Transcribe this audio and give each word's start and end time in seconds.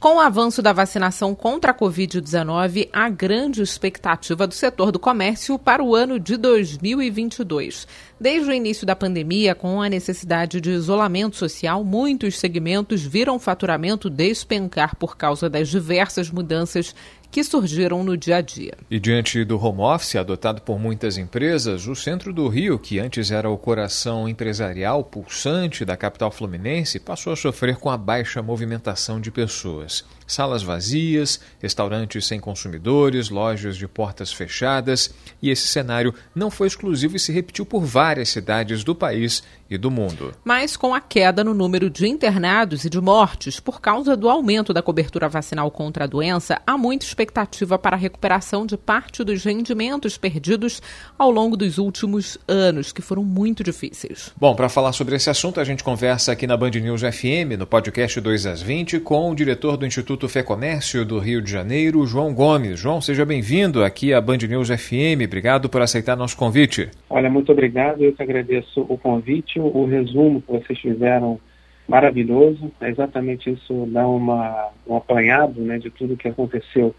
Com 0.00 0.16
o 0.16 0.20
avanço 0.20 0.62
da 0.62 0.72
vacinação 0.72 1.34
contra 1.34 1.72
a 1.72 1.74
Covid-19, 1.74 2.88
há 2.90 3.10
grande 3.10 3.60
expectativa 3.60 4.46
do 4.46 4.54
setor 4.54 4.90
do 4.90 4.98
comércio 4.98 5.58
para 5.58 5.84
o 5.84 5.94
ano 5.94 6.18
de 6.18 6.38
2022. 6.38 7.86
Desde 8.18 8.48
o 8.48 8.54
início 8.54 8.86
da 8.86 8.96
pandemia, 8.96 9.54
com 9.54 9.82
a 9.82 9.90
necessidade 9.90 10.58
de 10.58 10.70
isolamento 10.70 11.36
social, 11.36 11.84
muitos 11.84 12.38
segmentos 12.38 13.02
viram 13.02 13.36
o 13.36 13.38
faturamento 13.38 14.08
despencar 14.08 14.96
por 14.96 15.18
causa 15.18 15.50
das 15.50 15.68
diversas 15.68 16.30
mudanças 16.30 16.94
que 17.30 17.44
surgiram 17.44 18.02
no 18.02 18.16
dia 18.16 18.36
a 18.36 18.40
dia. 18.40 18.74
E 18.90 18.98
diante 18.98 19.44
do 19.44 19.62
home 19.62 19.80
office 19.80 20.16
adotado 20.16 20.62
por 20.62 20.78
muitas 20.78 21.16
empresas, 21.16 21.86
o 21.86 21.94
centro 21.94 22.32
do 22.32 22.48
Rio, 22.48 22.78
que 22.78 22.98
antes 22.98 23.30
era 23.30 23.48
o 23.48 23.56
coração 23.56 24.28
empresarial 24.28 25.04
pulsante 25.04 25.84
da 25.84 25.96
capital 25.96 26.30
fluminense, 26.30 26.98
passou 26.98 27.32
a 27.32 27.36
sofrer 27.36 27.76
com 27.76 27.90
a 27.90 27.96
baixa 27.96 28.42
movimentação 28.42 29.20
de 29.20 29.30
pessoas 29.30 30.04
salas 30.32 30.62
vazias, 30.62 31.40
restaurantes 31.60 32.26
sem 32.26 32.40
consumidores, 32.40 33.30
lojas 33.30 33.76
de 33.76 33.86
portas 33.86 34.32
fechadas, 34.32 35.12
e 35.42 35.50
esse 35.50 35.66
cenário 35.66 36.14
não 36.34 36.50
foi 36.50 36.66
exclusivo 36.66 37.16
e 37.16 37.20
se 37.20 37.32
repetiu 37.32 37.66
por 37.66 37.84
várias 37.84 38.28
cidades 38.28 38.84
do 38.84 38.94
país 38.94 39.42
e 39.70 39.78
do 39.78 39.90
mundo. 39.90 40.34
Mas 40.44 40.76
com 40.76 40.92
a 40.92 41.00
queda 41.00 41.44
no 41.44 41.54
número 41.54 41.88
de 41.88 42.08
internados 42.08 42.84
e 42.84 42.90
de 42.90 43.00
mortes 43.00 43.60
por 43.60 43.80
causa 43.80 44.16
do 44.16 44.28
aumento 44.28 44.74
da 44.74 44.82
cobertura 44.82 45.28
vacinal 45.28 45.70
contra 45.70 46.04
a 46.04 46.06
doença, 46.06 46.60
há 46.66 46.76
muita 46.76 47.06
expectativa 47.06 47.78
para 47.78 47.96
a 47.96 47.98
recuperação 47.98 48.66
de 48.66 48.76
parte 48.76 49.22
dos 49.22 49.44
rendimentos 49.44 50.18
perdidos 50.18 50.82
ao 51.16 51.30
longo 51.30 51.56
dos 51.56 51.78
últimos 51.78 52.36
anos, 52.48 52.92
que 52.92 53.00
foram 53.00 53.22
muito 53.22 53.62
difíceis. 53.62 54.32
Bom, 54.36 54.54
para 54.56 54.68
falar 54.68 54.92
sobre 54.92 55.14
esse 55.14 55.30
assunto, 55.30 55.60
a 55.60 55.64
gente 55.64 55.84
conversa 55.84 56.32
aqui 56.32 56.46
na 56.46 56.56
Band 56.56 56.70
News 56.70 57.02
FM, 57.02 57.56
no 57.58 57.66
podcast 57.66 58.20
2 58.20 58.46
às 58.46 58.60
20, 58.60 59.00
com 59.00 59.30
o 59.30 59.34
diretor 59.34 59.76
do 59.76 59.86
Instituto 59.86 60.19
Instituto 60.20 60.28
Fé 60.28 60.42
Comércio 60.42 61.02
do 61.02 61.18
Rio 61.18 61.40
de 61.40 61.50
Janeiro, 61.50 62.06
João 62.06 62.34
Gomes. 62.34 62.78
João, 62.78 63.00
seja 63.00 63.24
bem-vindo 63.24 63.82
aqui 63.82 64.12
à 64.12 64.20
Band 64.20 64.36
News 64.46 64.68
FM. 64.68 65.24
Obrigado 65.24 65.66
por 65.70 65.80
aceitar 65.80 66.14
nosso 66.14 66.36
convite. 66.36 66.90
Olha, 67.08 67.30
muito 67.30 67.50
obrigado. 67.50 68.02
Eu 68.02 68.12
que 68.12 68.22
agradeço 68.22 68.84
o 68.86 68.98
convite, 68.98 69.58
o 69.58 69.86
resumo 69.86 70.42
que 70.42 70.52
vocês 70.52 70.78
fizeram 70.78 71.40
maravilhoso. 71.88 72.70
É 72.82 72.90
exatamente 72.90 73.50
isso 73.50 73.88
dá 73.90 74.06
uma, 74.06 74.68
um 74.86 74.96
apanhado 74.96 75.58
né, 75.62 75.78
de 75.78 75.88
tudo 75.88 76.18
que 76.18 76.28
aconteceu 76.28 76.94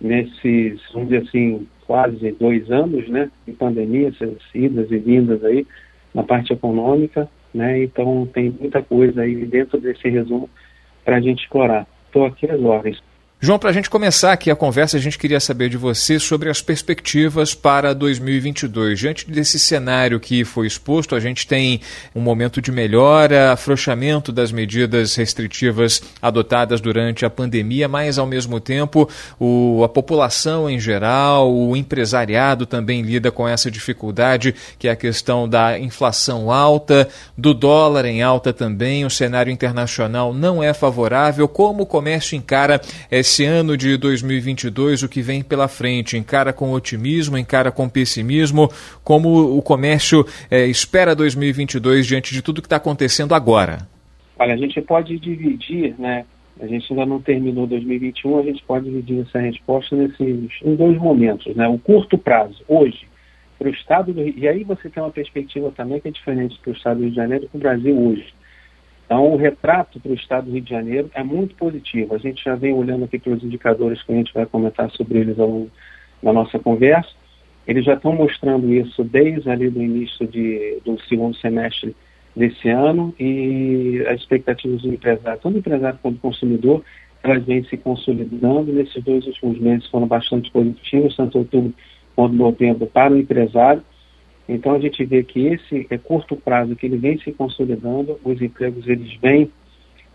nesses, 0.00 0.80
vamos 0.92 1.08
dizer 1.08 1.26
assim, 1.26 1.66
quase 1.88 2.30
dois 2.38 2.70
anos 2.70 3.08
né, 3.08 3.30
de 3.44 3.52
pandemia, 3.52 4.08
essas 4.08 4.38
idas 4.54 4.92
e 4.92 4.98
vindas 4.98 5.44
aí 5.44 5.66
na 6.14 6.22
parte 6.22 6.52
econômica. 6.52 7.28
Né, 7.52 7.82
então 7.82 8.28
tem 8.32 8.50
muita 8.50 8.80
coisa 8.80 9.22
aí 9.22 9.44
dentro 9.44 9.80
desse 9.80 10.08
resumo 10.08 10.48
para 11.04 11.16
a 11.16 11.20
gente 11.20 11.42
explorar 11.42 11.84
estou 12.14 12.26
aqui 12.26 12.48
às 12.48 12.60
ordens. 12.60 13.02
João, 13.44 13.58
para 13.58 13.68
a 13.68 13.72
gente 13.74 13.90
começar 13.90 14.32
aqui 14.32 14.50
a 14.50 14.56
conversa, 14.56 14.96
a 14.96 15.00
gente 15.00 15.18
queria 15.18 15.38
saber 15.38 15.68
de 15.68 15.76
você 15.76 16.18
sobre 16.18 16.48
as 16.48 16.62
perspectivas 16.62 17.54
para 17.54 17.92
2022. 17.92 18.98
Diante 18.98 19.30
desse 19.30 19.58
cenário 19.58 20.18
que 20.18 20.46
foi 20.46 20.66
exposto, 20.66 21.14
a 21.14 21.20
gente 21.20 21.46
tem 21.46 21.82
um 22.14 22.22
momento 22.22 22.62
de 22.62 22.72
melhora, 22.72 23.52
afrouxamento 23.52 24.32
das 24.32 24.50
medidas 24.50 25.14
restritivas 25.14 26.00
adotadas 26.22 26.80
durante 26.80 27.26
a 27.26 27.28
pandemia, 27.28 27.86
mas 27.86 28.18
ao 28.18 28.26
mesmo 28.26 28.58
tempo 28.60 29.06
o, 29.38 29.84
a 29.84 29.90
população 29.90 30.70
em 30.70 30.80
geral, 30.80 31.54
o 31.54 31.76
empresariado 31.76 32.64
também 32.64 33.02
lida 33.02 33.30
com 33.30 33.46
essa 33.46 33.70
dificuldade, 33.70 34.54
que 34.78 34.88
é 34.88 34.92
a 34.92 34.96
questão 34.96 35.46
da 35.46 35.78
inflação 35.78 36.50
alta, 36.50 37.10
do 37.36 37.52
dólar 37.52 38.06
em 38.06 38.22
alta 38.22 38.54
também, 38.54 39.04
o 39.04 39.10
cenário 39.10 39.52
internacional 39.52 40.32
não 40.32 40.62
é 40.62 40.72
favorável. 40.72 41.46
Como 41.46 41.82
o 41.82 41.86
comércio 41.86 42.34
encara 42.34 42.80
esse 43.10 43.33
esse 43.34 43.44
ano 43.44 43.76
de 43.76 43.96
2022, 43.96 45.02
o 45.02 45.08
que 45.08 45.20
vem 45.20 45.42
pela 45.42 45.66
frente? 45.66 46.16
Encara 46.16 46.52
com 46.52 46.70
otimismo, 46.70 47.36
encara 47.36 47.72
com 47.72 47.88
pessimismo? 47.88 48.68
Como 49.02 49.58
o 49.58 49.60
comércio 49.60 50.24
é, 50.48 50.66
espera 50.66 51.16
2022 51.16 52.06
diante 52.06 52.32
de 52.32 52.40
tudo 52.40 52.62
que 52.62 52.66
está 52.66 52.76
acontecendo 52.76 53.34
agora? 53.34 53.88
Olha, 54.38 54.54
a 54.54 54.56
gente 54.56 54.80
pode 54.80 55.18
dividir, 55.18 55.96
né? 55.98 56.24
A 56.60 56.66
gente 56.68 56.92
ainda 56.92 57.04
não 57.04 57.20
terminou 57.20 57.66
2021, 57.66 58.38
a 58.38 58.42
gente 58.44 58.62
pode 58.62 58.84
dividir 58.84 59.22
essa 59.26 59.40
resposta 59.40 59.96
nesses, 59.96 60.52
em 60.64 60.76
dois 60.76 60.96
momentos, 60.96 61.56
né? 61.56 61.66
O 61.66 61.76
curto 61.76 62.16
prazo, 62.16 62.62
hoje, 62.68 63.08
para 63.58 63.66
o 63.66 63.72
estado 63.72 64.12
do 64.12 64.22
Rio, 64.22 64.34
e 64.36 64.46
aí 64.46 64.62
você 64.62 64.88
tem 64.88 65.02
uma 65.02 65.10
perspectiva 65.10 65.72
também 65.76 65.98
que 65.98 66.06
é 66.06 66.12
diferente 66.12 66.56
para 66.62 66.70
o 66.70 66.76
estado 66.76 66.98
do 66.98 67.02
Rio 67.02 67.10
de 67.10 67.16
Janeiro 67.16 67.46
e 67.46 67.48
para 67.48 67.58
o 67.58 67.60
Brasil 67.60 67.98
hoje. 67.98 68.33
Então, 69.04 69.32
o 69.32 69.36
retrato 69.36 70.00
para 70.00 70.12
o 70.12 70.14
estado 70.14 70.46
do 70.46 70.52
Rio 70.52 70.62
de 70.62 70.70
Janeiro 70.70 71.10
é 71.14 71.22
muito 71.22 71.54
positivo. 71.56 72.14
A 72.14 72.18
gente 72.18 72.42
já 72.42 72.54
vem 72.54 72.72
olhando 72.72 73.04
aqui 73.04 73.18
pelos 73.18 73.42
indicadores 73.42 74.02
que 74.02 74.12
a 74.12 74.16
gente 74.16 74.32
vai 74.32 74.46
comentar 74.46 74.90
sobre 74.90 75.18
eles 75.18 75.38
ao 75.38 75.66
nossa 76.22 76.58
conversa. 76.58 77.10
Eles 77.66 77.84
já 77.84 77.94
estão 77.94 78.14
mostrando 78.14 78.72
isso 78.72 79.04
desde 79.04 79.50
ali 79.50 79.68
do 79.68 79.82
início 79.82 80.26
de, 80.26 80.78
do 80.84 80.98
segundo 81.02 81.36
semestre 81.36 81.94
desse 82.34 82.68
ano 82.68 83.14
e 83.18 84.04
as 84.08 84.20
expectativas 84.20 84.82
do 84.82 84.88
empresário, 84.88 85.40
tanto 85.40 85.52
do 85.52 85.58
empresário 85.58 85.98
quanto 86.02 86.16
do 86.16 86.20
consumidor, 86.20 86.82
elas 87.22 87.44
vêm 87.44 87.64
se 87.64 87.76
consolidando. 87.76 88.72
Nesses 88.72 89.02
dois 89.02 89.26
últimos 89.26 89.58
meses 89.58 89.86
foram 89.88 90.06
bastante 90.06 90.50
positivos, 90.50 91.16
tanto 91.16 91.38
outubro 91.38 91.72
quanto 92.14 92.34
novembro, 92.34 92.86
para 92.86 93.12
o 93.12 93.18
empresário. 93.18 93.82
Então 94.48 94.74
a 94.74 94.78
gente 94.78 95.02
vê 95.04 95.22
que 95.22 95.46
esse 95.46 95.86
é 95.88 95.96
curto 95.96 96.36
prazo 96.36 96.76
que 96.76 96.86
ele 96.86 96.98
vem 96.98 97.18
se 97.18 97.32
consolidando, 97.32 98.20
os 98.22 98.40
empregos 98.42 98.86
eles 98.86 99.14
vêm 99.20 99.50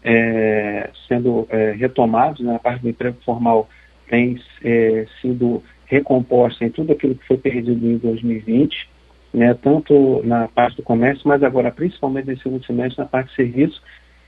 é, 0.04 0.90
sendo 1.08 1.48
é, 1.50 1.72
retomados, 1.72 2.40
né? 2.42 2.56
a 2.56 2.60
parte 2.60 2.82
do 2.82 2.90
emprego 2.90 3.18
formal 3.26 3.68
tem 4.08 4.40
é, 4.64 5.06
sido 5.22 5.64
recomposta 5.86 6.64
em 6.64 6.70
tudo 6.70 6.94
aquilo 6.94 7.16
que 7.16 7.26
foi 7.26 7.38
perdido 7.38 7.86
em 7.86 7.98
2020, 7.98 8.88
né? 9.34 9.54
tanto 9.56 10.22
na 10.24 10.48
parte 10.48 10.78
do 10.78 10.84
comércio, 10.84 11.28
mas 11.28 11.44
agora 11.44 11.72
principalmente 11.72 12.28
nesse 12.28 12.44
segundo 12.44 12.66
semestre 12.66 13.02
na 13.02 13.08
parte 13.08 13.30
de 13.30 13.36
serviço 13.36 13.82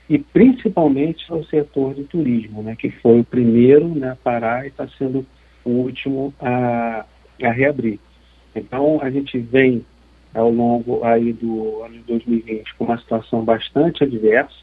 e 0.08 0.18
principalmente 0.18 1.30
no 1.30 1.44
setor 1.44 1.94
de 1.94 2.02
turismo, 2.04 2.62
né? 2.62 2.74
que 2.76 2.90
foi 2.90 3.20
o 3.20 3.24
primeiro 3.24 3.88
né, 3.88 4.10
a 4.10 4.16
parar 4.16 4.64
e 4.64 4.68
está 4.68 4.86
sendo 4.98 5.24
o 5.64 5.70
último 5.70 6.34
a, 6.40 7.06
a 7.40 7.52
reabrir. 7.52 8.00
Então 8.54 9.00
a 9.00 9.08
gente 9.10 9.38
vem 9.38 9.84
ao 10.34 10.50
longo 10.50 11.04
aí 11.04 11.32
do 11.32 11.82
ano 11.82 11.94
de 11.94 12.00
2020 12.00 12.74
com 12.76 12.84
uma 12.84 12.98
situação 12.98 13.44
bastante 13.44 14.02
adversa. 14.02 14.54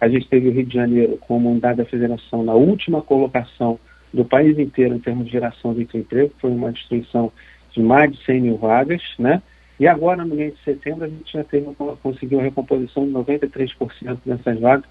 A 0.00 0.08
gente 0.08 0.28
teve 0.28 0.48
o 0.48 0.52
Rio 0.52 0.66
de 0.66 0.74
Janeiro 0.74 1.18
como 1.26 1.50
unidade 1.50 1.78
da 1.78 1.84
federação 1.84 2.44
na 2.44 2.54
última 2.54 3.02
colocação 3.02 3.78
do 4.12 4.24
país 4.24 4.58
inteiro 4.58 4.94
em 4.94 5.00
termos 5.00 5.26
de 5.26 5.32
geração 5.32 5.74
de 5.74 5.82
emprego, 5.96 6.32
foi 6.40 6.50
uma 6.50 6.72
destruição 6.72 7.32
de 7.72 7.82
mais 7.82 8.10
de 8.10 8.24
100 8.24 8.40
mil 8.40 8.56
vagas, 8.56 9.02
né? 9.18 9.42
E 9.78 9.86
agora, 9.86 10.24
no 10.24 10.34
mês 10.34 10.54
de 10.54 10.64
setembro, 10.64 11.04
a 11.04 11.08
gente 11.08 11.32
já 11.32 11.44
teve, 11.44 11.66
conseguiu 12.02 12.40
a 12.40 12.42
recomposição 12.42 13.06
de 13.06 13.12
93% 13.12 14.18
dessas 14.26 14.60
vagas. 14.60 14.84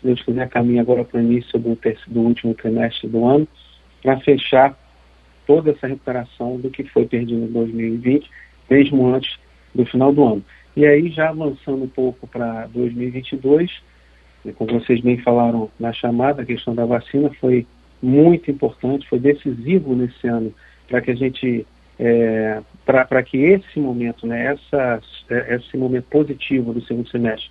Se 0.00 0.06
Deus 0.06 0.20
quiser, 0.22 0.48
caminha 0.48 0.82
agora 0.82 1.04
para 1.04 1.20
o 1.20 1.22
início 1.22 1.58
do, 1.58 1.78
do 2.08 2.20
último 2.20 2.54
trimestre 2.54 3.08
do 3.08 3.24
ano, 3.24 3.46
para 4.02 4.18
fechar 4.20 4.76
toda 5.46 5.70
essa 5.70 5.86
recuperação 5.86 6.58
do 6.58 6.68
que 6.68 6.82
foi 6.84 7.06
perdido 7.06 7.44
em 7.44 7.52
2020, 7.52 8.28
mesmo 8.68 9.14
antes 9.14 9.38
do 9.74 9.84
final 9.86 10.12
do 10.12 10.24
ano. 10.24 10.44
E 10.76 10.86
aí, 10.86 11.10
já 11.10 11.28
avançando 11.28 11.84
um 11.84 11.88
pouco 11.88 12.26
para 12.26 12.66
2022, 12.66 13.70
como 14.52 14.78
vocês 14.80 15.00
bem 15.00 15.18
falaram 15.18 15.70
na 15.78 15.92
chamada, 15.92 16.42
a 16.42 16.46
questão 16.46 16.74
da 16.74 16.84
vacina 16.84 17.30
foi 17.40 17.66
muito 18.02 18.50
importante, 18.50 19.08
foi 19.08 19.18
decisivo 19.18 19.94
nesse 19.94 20.26
ano 20.26 20.52
para 20.88 21.00
que 21.00 21.10
a 21.10 21.14
gente, 21.14 21.66
é, 21.98 22.60
para 22.84 23.22
que 23.22 23.38
esse 23.38 23.80
momento, 23.80 24.26
né, 24.26 24.52
essa, 24.52 25.00
é, 25.30 25.54
esse 25.54 25.76
momento 25.76 26.04
positivo 26.10 26.74
do 26.74 26.84
segundo 26.84 27.08
semestre 27.08 27.50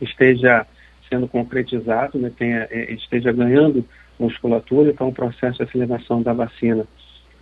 esteja 0.00 0.66
sendo 1.08 1.28
concretizado, 1.28 2.18
né, 2.18 2.32
tenha, 2.36 2.66
é, 2.70 2.92
esteja 2.92 3.30
ganhando 3.30 3.84
musculatura, 4.18 4.90
então 4.90 5.08
o 5.08 5.12
processo 5.12 5.58
de 5.58 5.64
aceleração 5.64 6.22
da 6.22 6.32
vacina, 6.32 6.86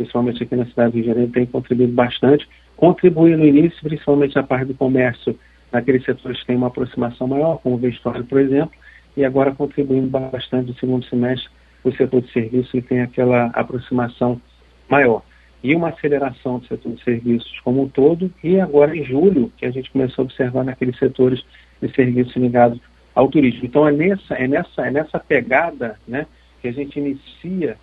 principalmente 0.01 0.43
aqui 0.43 0.57
na 0.57 0.65
cidade 0.65 0.95
de 0.95 1.07
Janeiro, 1.07 1.31
tem 1.31 1.45
contribuído 1.45 1.93
bastante 1.93 2.49
contribuir 2.75 3.37
no 3.37 3.45
início, 3.45 3.79
principalmente 3.83 4.35
na 4.35 4.43
parte 4.43 4.65
do 4.65 4.75
comércio, 4.75 5.39
naqueles 5.71 6.03
setores 6.03 6.41
que 6.41 6.47
têm 6.47 6.57
uma 6.57 6.69
aproximação 6.69 7.27
maior, 7.27 7.59
como 7.59 7.75
o 7.75 7.79
vestuário, 7.79 8.25
por 8.25 8.41
exemplo, 8.41 8.73
e 9.15 9.23
agora 9.23 9.53
contribuindo 9.53 10.09
bastante 10.09 10.69
no 10.69 10.75
segundo 10.79 11.05
semestre 11.05 11.51
o 11.85 11.93
setor 11.93 12.23
de 12.23 12.33
serviços 12.33 12.71
que 12.71 12.81
tem 12.81 13.03
aquela 13.03 13.47
aproximação 13.49 14.41
maior. 14.89 15.23
E 15.63 15.75
uma 15.75 15.91
aceleração 15.91 16.59
do 16.59 16.67
setor 16.67 16.95
de 16.95 17.05
serviços 17.05 17.61
como 17.61 17.83
um 17.83 17.89
todo, 17.89 18.33
e 18.43 18.59
agora 18.59 18.97
em 18.97 19.05
julho, 19.05 19.53
que 19.59 19.67
a 19.67 19.71
gente 19.71 19.91
começou 19.91 20.23
a 20.23 20.25
observar 20.25 20.65
naqueles 20.65 20.99
setores 20.99 21.45
de 21.83 21.95
serviços 21.95 22.35
ligados 22.37 22.81
ao 23.15 23.29
turismo. 23.29 23.67
Então 23.67 23.87
é 23.87 23.93
nessa, 23.93 24.35
é 24.35 24.49
nessa, 24.49 24.87
é 24.87 24.91
nessa 24.91 25.19
pegada 25.19 25.99
né, 26.09 26.27
que 26.63 26.69
a 26.69 26.73
gente 26.73 26.99
inicia 26.99 27.77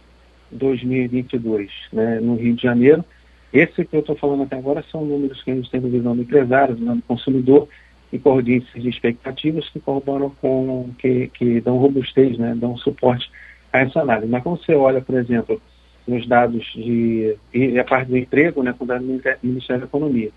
2022 0.52 1.72
né, 1.92 2.20
no 2.20 2.36
Rio 2.36 2.56
de 2.56 2.62
Janeiro. 2.62 3.04
Esse 3.52 3.86
que 3.86 3.96
eu 3.96 4.02
estou 4.02 4.16
falando 4.16 4.44
até 4.44 4.58
agora 4.58 4.84
são 4.92 5.06
números 5.06 5.42
que 5.42 5.52
a 5.52 5.56
gente 5.56 5.70
tem 5.70 5.80
do 5.80 5.90
visão 5.90 6.16
do 6.16 6.22
empresário, 6.22 6.76
do 6.76 6.96
do 6.96 7.02
consumidor 7.04 7.68
e 8.12 8.20
com 8.20 8.42
de 8.42 8.64
expectativas 8.76 9.68
que 9.70 9.80
corroboram 9.80 10.30
com, 10.42 10.90
que, 11.00 11.28
que 11.30 11.62
dão 11.62 11.78
robustez, 11.78 12.38
né, 12.38 12.56
dão 12.56 12.78
suporte 12.78 13.30
a 13.72 13.80
essa 13.80 14.02
análise. 14.02 14.32
Mas 14.32 14.44
quando 14.44 14.64
você 14.64 14.74
olha, 14.74 15.02
por 15.02 15.16
exemplo, 15.16 15.62
nos 16.08 16.26
dados 16.28 16.66
de 16.74 17.36
e 17.54 17.78
a 17.78 17.84
parte 17.84 18.10
do 18.10 18.18
emprego, 18.18 18.64
né, 18.64 18.74
com 18.78 18.86
dados 18.86 19.06
do 19.06 19.22
Ministério 19.44 19.82
da 19.82 19.88
Economia. 19.88 20.32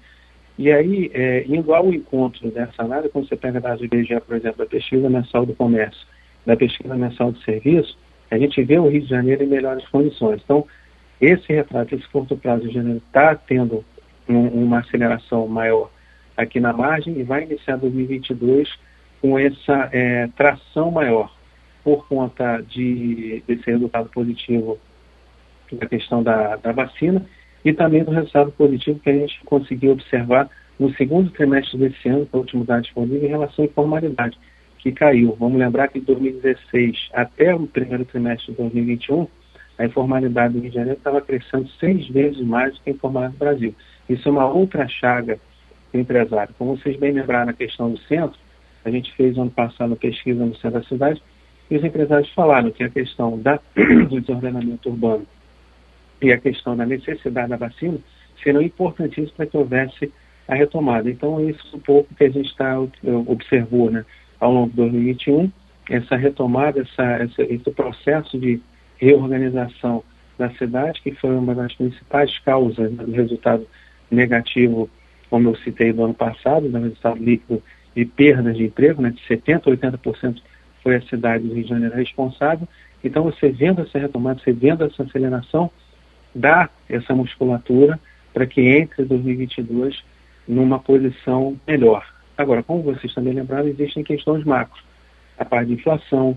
E 0.59 0.71
aí, 0.71 1.11
é, 1.15 1.45
indo 1.49 1.73
ao 1.73 1.93
encontro 1.93 2.51
dessa 2.51 2.83
análise, 2.83 3.09
quando 3.11 3.29
você 3.29 3.37
pega 3.37 3.61
dados 3.61 3.79
do 3.79 3.85
IBGE, 3.87 4.21
por 4.21 4.37
exemplo, 4.37 4.59
da 4.59 4.67
pesquisa 4.67 5.09
mensal 5.09 5.47
do 5.47 5.55
comércio, 5.55 6.07
da 6.45 6.57
pesquisa 6.57 6.95
mensal 6.97 7.33
de 7.33 7.43
serviço, 7.45 7.97
a 8.31 8.39
gente 8.39 8.63
vê 8.63 8.79
o 8.79 8.89
Rio 8.89 9.03
de 9.03 9.09
Janeiro 9.09 9.43
em 9.43 9.49
melhores 9.49 9.87
condições. 9.89 10.41
Então, 10.45 10.67
esse 11.21 11.53
retrato, 11.53 11.95
esse 11.95 12.09
curto 12.09 12.37
prazo 12.37 12.67
de 12.67 12.75
janeiro 12.75 13.03
está 13.07 13.35
tendo 13.35 13.85
um, 14.29 14.47
uma 14.65 14.81
aceleração 14.81 15.47
maior 15.47 15.91
aqui 16.37 16.61
na 16.61 16.73
margem 16.73 17.19
e 17.19 17.23
vai 17.23 17.43
iniciar 17.43 17.77
2022 17.77 18.69
com 19.21 19.39
essa 19.39 19.91
é, 19.93 20.29
tração 20.37 20.91
maior 20.91 21.31
por 21.85 22.07
conta 22.09 22.63
de, 22.63 23.43
desse 23.47 23.71
resultado 23.71 24.09
positivo 24.11 24.79
da 25.73 25.87
questão 25.87 26.23
da, 26.23 26.57
da 26.57 26.73
vacina 26.73 27.25
e 27.65 27.73
também 27.73 28.03
do 28.03 28.11
resultado 28.11 28.51
positivo 28.53 28.99
que 29.01 29.11
a 29.11 29.15
gente 29.15 29.41
conseguiu 29.45 29.93
observar 29.93 30.49
no 30.79 30.93
segundo 30.95 31.31
trimestre 31.31 31.79
desse 31.79 32.09
ano, 32.09 32.25
que 32.25 32.35
é 32.35 32.39
o 32.39 32.41
último 32.41 32.65
dado 32.65 32.83
disponível, 32.83 33.29
em 33.29 33.31
relação 33.31 33.65
à 33.65 33.69
informalidade, 33.69 34.39
que 34.83 34.93
caiu. 34.93 35.37
Vamos 35.39 35.59
lembrar 35.59 35.89
que 35.89 36.01
de 36.01 36.07
2016 36.07 37.11
até 37.13 37.55
o 37.55 37.67
primeiro 37.67 38.05
trimestre 38.05 38.53
de 38.53 38.59
2021, 38.59 39.27
a 39.79 39.85
informalidade 39.85 40.55
do 40.55 40.61
Rio 40.61 40.71
de 40.71 40.77
Janeiro 40.77 40.99
estava 40.99 41.21
crescendo 41.21 41.69
seis 41.79 42.09
vezes 42.09 42.41
mais 42.41 42.75
do 42.75 42.81
que 42.81 42.91
a 42.91 42.93
informalidade 42.93 43.37
do 43.37 43.39
Brasil. 43.39 43.75
Isso 44.09 44.29
é 44.29 44.33
uma 44.33 44.49
outra 44.49 44.87
chaga 44.89 45.39
do 45.93 45.99
empresário. 45.99 46.55
Como 46.59 46.77
vocês 46.77 46.97
bem 46.97 47.13
lembraram 47.13 47.47
na 47.47 47.53
questão 47.53 47.91
do 47.91 47.99
centro, 48.01 48.39
a 48.85 48.91
gente 48.91 49.13
fez 49.15 49.37
ano 49.37 49.51
passado 49.51 49.95
pesquisa 49.97 50.45
no 50.45 50.55
centro 50.57 50.81
da 50.81 50.87
cidade 50.87 51.23
e 51.71 51.77
os 51.77 51.85
empresários 51.85 52.31
falaram 52.33 52.71
que 52.71 52.83
a 52.83 52.89
questão 52.89 53.39
da, 53.39 53.61
do 54.09 54.21
desordenamento 54.21 54.89
urbano 54.89 55.27
e 56.21 56.33
a 56.33 56.39
questão 56.39 56.77
da 56.77 56.85
necessidade 56.85 57.51
da 57.51 57.57
vacina 57.57 57.99
serão 58.43 58.61
importantíssimos 58.61 59.33
para 59.33 59.47
que 59.47 59.57
houvesse 59.57 60.13
a 60.49 60.55
retomada. 60.55 61.09
Então, 61.09 61.49
isso 61.49 61.65
é 61.73 61.77
um 61.77 61.81
pouco 61.81 62.13
que 62.15 62.25
a 62.25 62.29
gente 62.29 62.49
está 62.49 62.79
observou 63.27 63.91
né, 63.91 64.05
ao 64.41 64.53
longo 64.53 64.71
de 64.71 64.77
2021, 64.77 65.53
essa 65.91 66.17
retomada, 66.17 66.81
essa, 66.81 67.03
essa, 67.03 67.43
esse 67.43 67.71
processo 67.71 68.39
de 68.39 68.61
reorganização 68.97 70.03
da 70.39 70.51
cidade, 70.53 71.01
que 71.03 71.13
foi 71.13 71.31
uma 71.31 71.55
das 71.55 71.75
principais 71.75 72.39
causas 72.39 72.91
do 72.91 73.13
resultado 73.13 73.67
negativo, 74.11 74.89
como 75.29 75.51
eu 75.51 75.57
citei 75.57 75.93
do 75.93 76.05
ano 76.05 76.15
passado, 76.15 76.69
do 76.69 76.79
resultado 76.79 77.23
líquido 77.23 77.63
de 77.95 78.05
perdas 78.05 78.57
de 78.57 78.65
emprego, 78.65 79.03
né, 79.03 79.11
de 79.11 79.21
70% 79.23 79.67
a 79.67 79.71
80% 79.71 80.41
foi 80.83 80.97
a 80.97 81.03
cidade 81.03 81.47
do 81.47 81.55
Rio 81.55 81.65
de 81.65 81.69
Janeiro 81.69 81.95
responsável. 81.95 82.67
Então, 83.05 83.25
você 83.25 83.51
vendo 83.51 83.83
essa 83.83 83.99
retomada, 83.99 84.41
você 84.41 84.53
vendo 84.53 84.85
essa 84.85 85.03
aceleração, 85.03 85.71
dá 86.35 86.71
essa 86.89 87.15
musculatura 87.15 87.99
para 88.33 88.47
que 88.47 88.61
entre 88.61 89.05
2022 89.05 90.03
numa 90.47 90.79
posição 90.79 91.59
melhor. 91.67 92.07
Agora, 92.41 92.63
como 92.63 92.83
vocês 92.83 93.13
também 93.15 93.35
lembraram, 93.35 93.69
existem 93.69 94.03
questões 94.03 94.45
macro. 94.45 94.83
A 95.39 95.45
parte 95.45 95.69
de 95.69 95.75
inflação, 95.75 96.37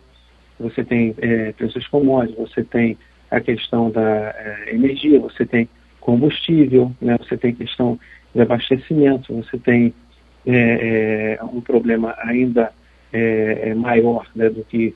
você 0.60 0.84
tem 0.84 1.16
é, 1.18 1.52
preços 1.54 1.88
commodities, 1.88 2.38
você 2.38 2.64
tem 2.64 2.98
a 3.32 3.40
questão 3.40 3.90
da 3.90 4.02
é, 4.02 4.72
energia, 4.74 5.20
você 5.20 5.46
tem 5.46 5.68
combustível, 6.00 6.92
né, 7.02 7.18
você 7.18 7.38
tem 7.38 7.56
questão 7.56 7.98
de 8.36 8.42
abastecimento, 8.42 9.34
você 9.34 9.58
tem 9.58 9.94
é, 10.46 11.38
é 11.40 11.44
um 11.44 11.62
problema 11.62 12.14
ainda 12.18 12.72
é, 13.14 13.70
é, 13.70 13.74
maior 13.74 14.28
né, 14.36 14.50
do 14.50 14.64
que 14.66 14.94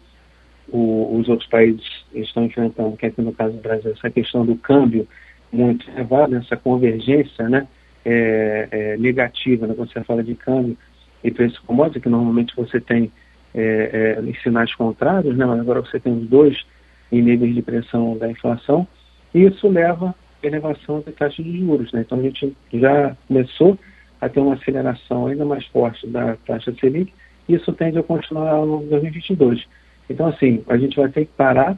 o, 0.70 1.18
os 1.18 1.30
outros 1.30 1.48
países 1.50 1.86
estão 2.14 2.44
enfrentando, 2.46 2.98
que 2.98 3.06
aqui 3.06 3.22
no 3.22 3.32
caso 3.32 3.54
do 3.54 3.62
Brasil, 3.62 3.92
essa 3.92 4.10
questão 4.10 4.46
do 4.46 4.56
câmbio 4.58 5.08
muito 5.52 5.90
elevado, 5.90 6.36
essa 6.36 6.58
convergência 6.58 7.48
né, 7.48 7.66
é, 8.04 8.68
é, 8.72 8.98
negativa, 8.98 9.66
né, 9.66 9.74
quando 9.74 9.92
você 9.92 10.04
fala 10.04 10.24
de 10.24 10.36
câmbio 10.36 10.78
e 11.24 11.32
preço 11.32 11.62
commodity, 11.66 12.00
que 12.00 12.10
normalmente 12.10 12.56
você 12.56 12.80
tem 12.80 13.12
é, 13.54 14.18
é, 14.20 14.34
sinais 14.44 14.74
contrários, 14.76 15.36
né, 15.36 15.46
mas 15.46 15.60
agora 15.60 15.82
você 15.82 16.00
tem 16.00 16.14
os 16.14 16.28
dois 16.28 16.66
em 17.12 17.22
níveis 17.22 17.56
de 17.56 17.62
pressão 17.62 18.18
da 18.18 18.30
inflação, 18.30 18.88
e 19.34 19.44
isso 19.44 19.68
leva 19.68 20.14
à 20.44 20.48
elevação 20.48 21.02
da 21.06 21.12
taxa 21.12 21.42
de 21.42 21.60
juros. 21.60 21.92
Né? 21.92 22.02
Então 22.02 22.20
a 22.20 22.22
gente 22.22 22.56
já 22.74 23.16
começou 23.28 23.78
a 24.20 24.30
ter 24.30 24.40
uma 24.40 24.56
aceleração 24.56 25.28
ainda 25.28 25.46
mais 25.46 25.66
forte 25.68 26.06
da 26.08 26.36
taxa 26.46 26.74
Selic, 26.80 27.14
e 27.48 27.56
isso 27.56 27.72
tende 27.74 27.98
a 27.98 28.04
continuar 28.04 28.52
ao 28.52 28.66
longo 28.66 28.84
de 28.84 28.90
2022. 28.90 29.66
Então, 30.10 30.28
assim, 30.28 30.64
a 30.68 30.78
gente 30.78 30.98
vai 30.98 31.10
ter 31.10 31.26
que 31.26 31.32
parar 31.34 31.78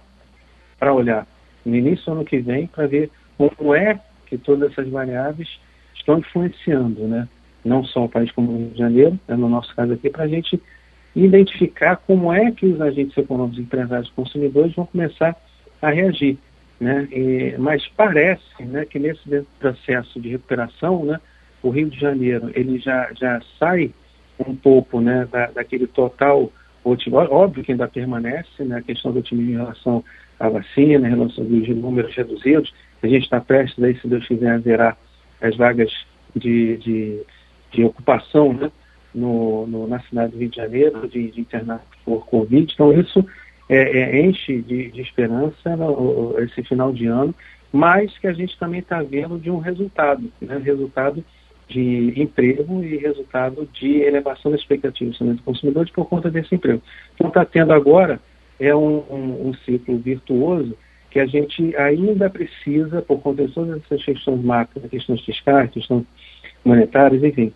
para 0.79 0.93
olhar 0.93 1.27
no 1.65 1.75
início 1.75 2.05
do 2.05 2.11
ano 2.11 2.25
que 2.25 2.39
vem 2.39 2.67
para 2.67 2.87
ver 2.87 3.09
como 3.37 3.73
é 3.73 3.99
que 4.25 4.37
todas 4.37 4.71
essas 4.71 4.89
variáveis 4.89 5.59
estão 5.95 6.19
influenciando, 6.19 7.07
né? 7.07 7.27
Não 7.63 7.83
só 7.83 8.05
o 8.05 8.09
país 8.09 8.31
como 8.31 8.51
o 8.51 8.57
Rio 8.57 8.69
de 8.69 8.77
Janeiro, 8.77 9.19
né, 9.27 9.35
no 9.35 9.49
nosso 9.49 9.75
caso 9.75 9.93
aqui, 9.93 10.09
para 10.09 10.23
a 10.23 10.27
gente 10.27 10.61
identificar 11.15 11.97
como 11.97 12.31
é 12.31 12.51
que 12.51 12.65
os 12.65 12.79
agentes 12.79 13.17
econômicos, 13.17 13.59
empresários 13.59 14.09
e 14.09 14.13
consumidores 14.13 14.73
vão 14.75 14.85
começar 14.85 15.35
a 15.81 15.89
reagir. 15.89 16.37
Né? 16.79 17.07
E, 17.11 17.55
mas 17.57 17.85
parece 17.97 18.63
né, 18.63 18.85
que 18.85 18.99
nesse 18.99 19.45
processo 19.59 20.19
de 20.19 20.29
recuperação, 20.29 21.03
né, 21.03 21.19
o 21.61 21.69
Rio 21.69 21.89
de 21.89 21.99
Janeiro 21.99 22.51
ele 22.55 22.79
já, 22.79 23.11
já 23.19 23.41
sai 23.57 23.91
um 24.47 24.55
pouco 24.55 25.01
né, 25.01 25.27
da, 25.29 25.47
daquele 25.47 25.87
total 25.87 26.51
Óbvio 27.29 27.63
que 27.63 27.71
ainda 27.71 27.87
permanece 27.87 28.63
né, 28.63 28.77
a 28.77 28.81
questão 28.81 29.11
do 29.11 29.19
otimismo 29.19 29.51
em 29.51 29.57
relação 29.57 30.03
à 30.39 30.49
vacina, 30.49 31.07
em 31.07 31.11
relação 31.11 31.43
aos 31.43 31.67
números 31.67 32.15
reduzidos. 32.15 32.73
A 33.03 33.07
gente 33.07 33.23
está 33.23 33.39
prestes, 33.39 33.83
aí, 33.83 33.99
se 33.99 34.07
Deus 34.07 34.25
quiser, 34.27 34.51
a 34.51 34.59
zerar 34.59 34.97
as 35.41 35.55
vagas 35.55 35.91
de, 36.35 36.77
de, 36.77 37.21
de 37.71 37.83
ocupação 37.83 38.53
né, 38.53 38.71
no, 39.13 39.67
no, 39.67 39.87
na 39.87 39.99
cidade 40.01 40.31
do 40.31 40.39
Rio 40.39 40.49
de 40.49 40.55
Janeiro, 40.55 41.07
de, 41.07 41.31
de 41.31 41.41
internato 41.41 41.85
por 42.05 42.25
Covid. 42.25 42.71
Então, 42.73 42.93
isso 42.93 43.25
é, 43.67 43.99
é, 43.99 44.21
enche 44.21 44.61
de, 44.61 44.91
de 44.91 45.01
esperança 45.01 45.75
no, 45.75 46.35
esse 46.39 46.63
final 46.63 46.91
de 46.91 47.07
ano, 47.07 47.33
mas 47.71 48.17
que 48.17 48.27
a 48.27 48.33
gente 48.33 48.57
também 48.57 48.79
está 48.79 49.01
vendo 49.01 49.37
de 49.37 49.51
um 49.51 49.59
resultado, 49.59 50.31
né, 50.41 50.57
resultado 50.57 51.23
de 51.67 52.13
emprego 52.19 52.83
e 52.83 52.97
resultado 52.97 53.69
de 53.71 54.01
elevação 54.01 54.51
da 54.51 54.57
expectativa 54.57 55.11
do 55.11 55.43
consumidores 55.43 55.91
por 55.91 56.05
conta 56.05 56.31
desse 56.31 56.55
emprego. 56.55 56.81
Então 57.13 57.27
está 57.27 57.45
tendo 57.45 57.71
agora 57.71 58.19
é 58.59 58.75
um, 58.75 58.97
um, 59.09 59.49
um, 59.49 59.53
ciclo 59.65 59.97
virtuoso 59.99 60.75
que 61.09 61.19
a 61.19 61.25
gente 61.25 61.75
ainda 61.75 62.29
precisa, 62.29 63.01
por 63.01 63.19
conta 63.21 63.47
de 63.47 63.53
todas 63.53 63.81
essas 63.83 64.03
questões 64.03 64.43
macro, 64.43 64.81
questões 64.89 65.21
fiscais, 65.21 65.71
questões 65.71 66.05
monetárias, 66.63 67.23
enfim, 67.23 67.53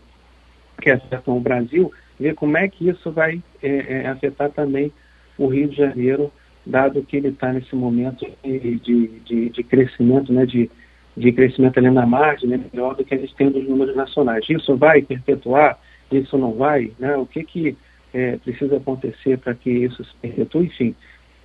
que 0.82 0.90
afetam 0.90 1.38
o 1.38 1.42
Brasil, 1.42 1.92
ver 2.20 2.36
como 2.36 2.58
é 2.58 2.68
que 2.68 2.90
isso 2.90 3.12
vai 3.12 3.42
é, 3.62 4.02
é, 4.02 4.08
afetar 4.08 4.50
também 4.52 4.92
o 5.38 5.48
Rio 5.48 5.68
de 5.68 5.78
Janeiro, 5.78 6.32
dado 6.66 7.04
que 7.04 7.18
ele 7.18 7.30
está 7.30 7.52
nesse 7.52 7.76
momento 7.76 8.26
de, 8.44 8.80
de, 8.80 9.50
de, 9.50 9.64
crescimento, 9.64 10.32
né, 10.32 10.46
de 10.46 10.70
de 11.16 11.32
crescimento 11.32 11.78
ali 11.78 11.90
na 11.90 12.06
margem 12.06 12.50
né, 12.50 12.60
melhor 12.72 12.96
do 12.96 13.06
que 13.06 13.14
a 13.14 13.18
gente 13.18 13.36
tem 13.36 13.50
dos 13.50 13.68
números 13.68 13.96
nacionais. 13.96 14.46
Isso 14.50 14.76
vai 14.76 15.02
perpetuar? 15.02 15.80
Isso 16.12 16.38
não 16.38 16.54
vai? 16.54 16.92
Né? 17.00 17.16
O 17.16 17.26
que, 17.26 17.44
que 17.44 17.78
é, 18.14 18.38
precisa 18.38 18.78
acontecer 18.78 19.38
para 19.38 19.54
que 19.54 19.70
isso 19.70 20.04
se 20.04 20.16
perpetue? 20.22 20.66
Enfim, 20.66 20.96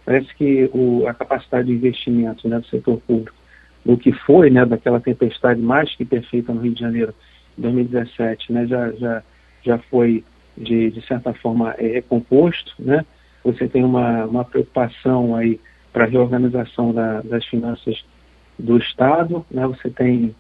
parece 0.09 0.35
que 0.37 0.71
o, 0.73 1.07
a 1.07 1.12
capacidade 1.12 1.69
de 1.69 1.75
investimento 1.75 2.49
né, 2.49 2.59
do 2.59 2.67
setor 2.69 2.99
público, 3.07 3.37
do 3.85 3.95
que 3.95 4.11
foi 4.11 4.49
né, 4.49 4.65
daquela 4.65 4.99
tempestade 4.99 5.61
mais 5.61 5.95
que 5.95 6.03
perfeita 6.03 6.50
no 6.50 6.62
Rio 6.62 6.73
de 6.73 6.81
Janeiro 6.81 7.12
em 7.59 7.61
2017, 7.61 8.50
né, 8.50 8.67
já, 8.67 8.91
já, 8.93 9.23
já 9.62 9.77
foi, 9.91 10.25
de, 10.57 10.93
de 10.93 11.07
certa 11.07 11.35
forma, 11.35 11.75
é, 11.77 11.88
recomposto. 11.88 12.73
Né? 12.79 13.05
Você 13.45 13.69
tem 13.69 13.85
uma, 13.85 14.25
uma 14.25 14.47
preocupação 14.47 15.37
aí 15.37 15.61
para 15.93 16.05
a 16.05 16.09
reorganização 16.09 16.91
da, 16.95 17.21
das 17.21 17.45
finanças 17.45 18.03
do 18.59 18.79
Estado, 18.79 19.45
né? 19.50 19.67
você 19.67 19.91
tem 19.91 20.35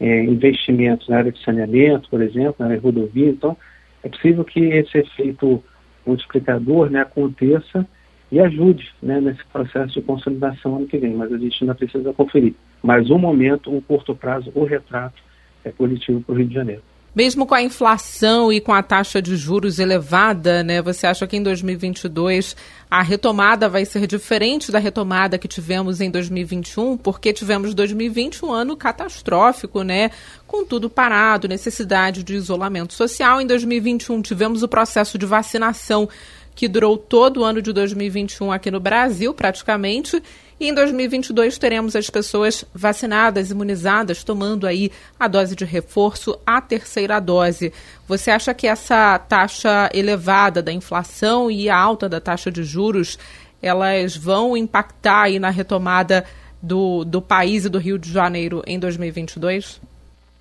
é, 0.00 0.24
investimentos 0.24 1.08
na 1.08 1.18
área 1.18 1.30
de 1.30 1.40
saneamento, 1.44 2.10
por 2.10 2.20
exemplo, 2.20 2.56
na 2.58 2.66
área 2.66 2.78
de 2.78 2.82
rodovia, 2.82 3.30
então 3.30 3.56
é 4.02 4.08
possível 4.08 4.44
que 4.44 4.58
esse 4.58 4.98
efeito 4.98 5.62
multiplicador 6.04 6.90
né, 6.90 7.02
aconteça 7.02 7.86
e 8.32 8.40
ajude 8.40 8.90
né, 9.02 9.20
nesse 9.20 9.44
processo 9.52 9.92
de 9.92 10.00
consolidação 10.00 10.76
ano 10.76 10.86
que 10.86 10.96
vem, 10.96 11.14
mas 11.14 11.30
a 11.30 11.36
gente 11.36 11.54
ainda 11.60 11.74
precisa 11.74 12.14
conferir. 12.14 12.54
Mas 12.82 13.10
um 13.10 13.18
momento, 13.18 13.70
um 13.70 13.78
curto 13.78 14.14
prazo, 14.14 14.50
o 14.54 14.64
retrato 14.64 15.22
é 15.62 15.70
positivo 15.70 16.22
para 16.22 16.34
o 16.34 16.38
Rio 16.38 16.48
de 16.48 16.54
Janeiro. 16.54 16.82
Mesmo 17.14 17.44
com 17.44 17.54
a 17.54 17.60
inflação 17.60 18.50
e 18.50 18.58
com 18.58 18.72
a 18.72 18.82
taxa 18.82 19.20
de 19.20 19.36
juros 19.36 19.78
elevada, 19.78 20.62
né, 20.62 20.80
você 20.80 21.06
acha 21.06 21.26
que 21.26 21.36
em 21.36 21.42
2022 21.42 22.56
a 22.90 23.02
retomada 23.02 23.68
vai 23.68 23.84
ser 23.84 24.06
diferente 24.06 24.72
da 24.72 24.78
retomada 24.78 25.36
que 25.36 25.46
tivemos 25.46 26.00
em 26.00 26.10
2021? 26.10 26.96
Porque 26.96 27.34
tivemos 27.34 27.74
2020 27.74 28.46
um 28.46 28.50
ano 28.50 28.74
catastrófico, 28.78 29.82
né, 29.82 30.10
com 30.46 30.64
tudo 30.64 30.88
parado, 30.88 31.46
necessidade 31.46 32.22
de 32.22 32.34
isolamento 32.34 32.94
social. 32.94 33.42
Em 33.42 33.46
2021 33.46 34.22
tivemos 34.22 34.62
o 34.62 34.68
processo 34.68 35.18
de 35.18 35.26
vacinação 35.26 36.08
que 36.54 36.68
durou 36.68 36.96
todo 36.96 37.40
o 37.40 37.44
ano 37.44 37.62
de 37.62 37.72
2021 37.72 38.52
aqui 38.52 38.70
no 38.70 38.80
Brasil, 38.80 39.32
praticamente, 39.34 40.22
e 40.60 40.68
em 40.68 40.74
2022 40.74 41.58
teremos 41.58 41.96
as 41.96 42.08
pessoas 42.08 42.64
vacinadas, 42.72 43.50
imunizadas, 43.50 44.22
tomando 44.22 44.66
aí 44.66 44.92
a 45.18 45.26
dose 45.26 45.56
de 45.56 45.64
reforço, 45.64 46.38
a 46.46 46.60
terceira 46.60 47.18
dose. 47.18 47.72
Você 48.06 48.30
acha 48.30 48.54
que 48.54 48.68
essa 48.68 49.18
taxa 49.18 49.90
elevada 49.92 50.62
da 50.62 50.72
inflação 50.72 51.50
e 51.50 51.68
a 51.68 51.76
alta 51.76 52.08
da 52.08 52.20
taxa 52.20 52.50
de 52.50 52.62
juros, 52.62 53.18
elas 53.60 54.16
vão 54.16 54.56
impactar 54.56 55.22
aí 55.22 55.38
na 55.40 55.50
retomada 55.50 56.24
do, 56.62 57.04
do 57.04 57.20
país 57.20 57.64
e 57.64 57.68
do 57.68 57.78
Rio 57.78 57.98
de 57.98 58.12
Janeiro 58.12 58.62
em 58.64 58.78
2022? 58.78 59.80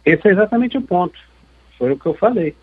Esse 0.05 0.27
é 0.27 0.31
exatamente 0.31 0.77
o 0.77 0.81
ponto. 0.81 1.17
Foi 1.79 1.93
o 1.93 1.97
que 1.97 2.05
eu 2.05 2.13
falei. 2.13 2.55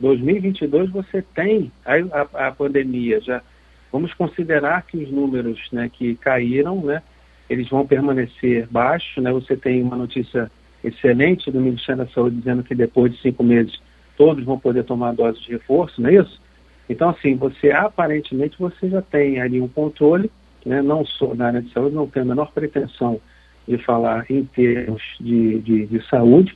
2022 0.00 0.90
você 0.90 1.22
tem 1.34 1.72
a, 1.84 1.94
a, 1.94 2.48
a 2.48 2.52
pandemia 2.52 3.20
já 3.20 3.42
Vamos 3.90 4.12
considerar 4.14 4.82
que 4.82 4.98
os 4.98 5.10
números 5.10 5.58
né, 5.72 5.90
que 5.92 6.14
caíram, 6.16 6.82
né, 6.82 7.02
eles 7.48 7.68
vão 7.68 7.86
permanecer 7.86 8.66
baixos. 8.70 9.22
Né? 9.22 9.32
Você 9.32 9.56
tem 9.56 9.82
uma 9.82 9.96
notícia 9.96 10.50
excelente 10.84 11.50
do 11.50 11.60
Ministério 11.60 12.04
da 12.04 12.10
Saúde 12.10 12.36
dizendo 12.36 12.62
que 12.62 12.74
depois 12.74 13.12
de 13.12 13.20
cinco 13.20 13.42
meses 13.42 13.80
todos 14.16 14.44
vão 14.44 14.58
poder 14.58 14.84
tomar 14.84 15.14
dose 15.14 15.40
de 15.40 15.52
reforço, 15.52 16.00
não 16.00 16.10
é 16.10 16.14
isso? 16.14 16.40
Então, 16.88 17.10
assim, 17.10 17.36
você 17.36 17.70
aparentemente 17.70 18.58
você 18.58 18.88
já 18.88 19.00
tem 19.00 19.40
ali 19.40 19.60
um 19.60 19.68
controle, 19.68 20.30
né? 20.64 20.82
não 20.82 21.04
sou 21.04 21.34
na 21.34 21.46
área 21.46 21.62
de 21.62 21.72
saúde, 21.72 21.94
não 21.94 22.08
tenho 22.08 22.24
a 22.26 22.28
menor 22.28 22.50
pretensão 22.52 23.20
de 23.66 23.78
falar 23.78 24.26
em 24.30 24.44
termos 24.44 25.02
de, 25.20 25.60
de, 25.60 25.86
de 25.86 26.08
saúde, 26.08 26.54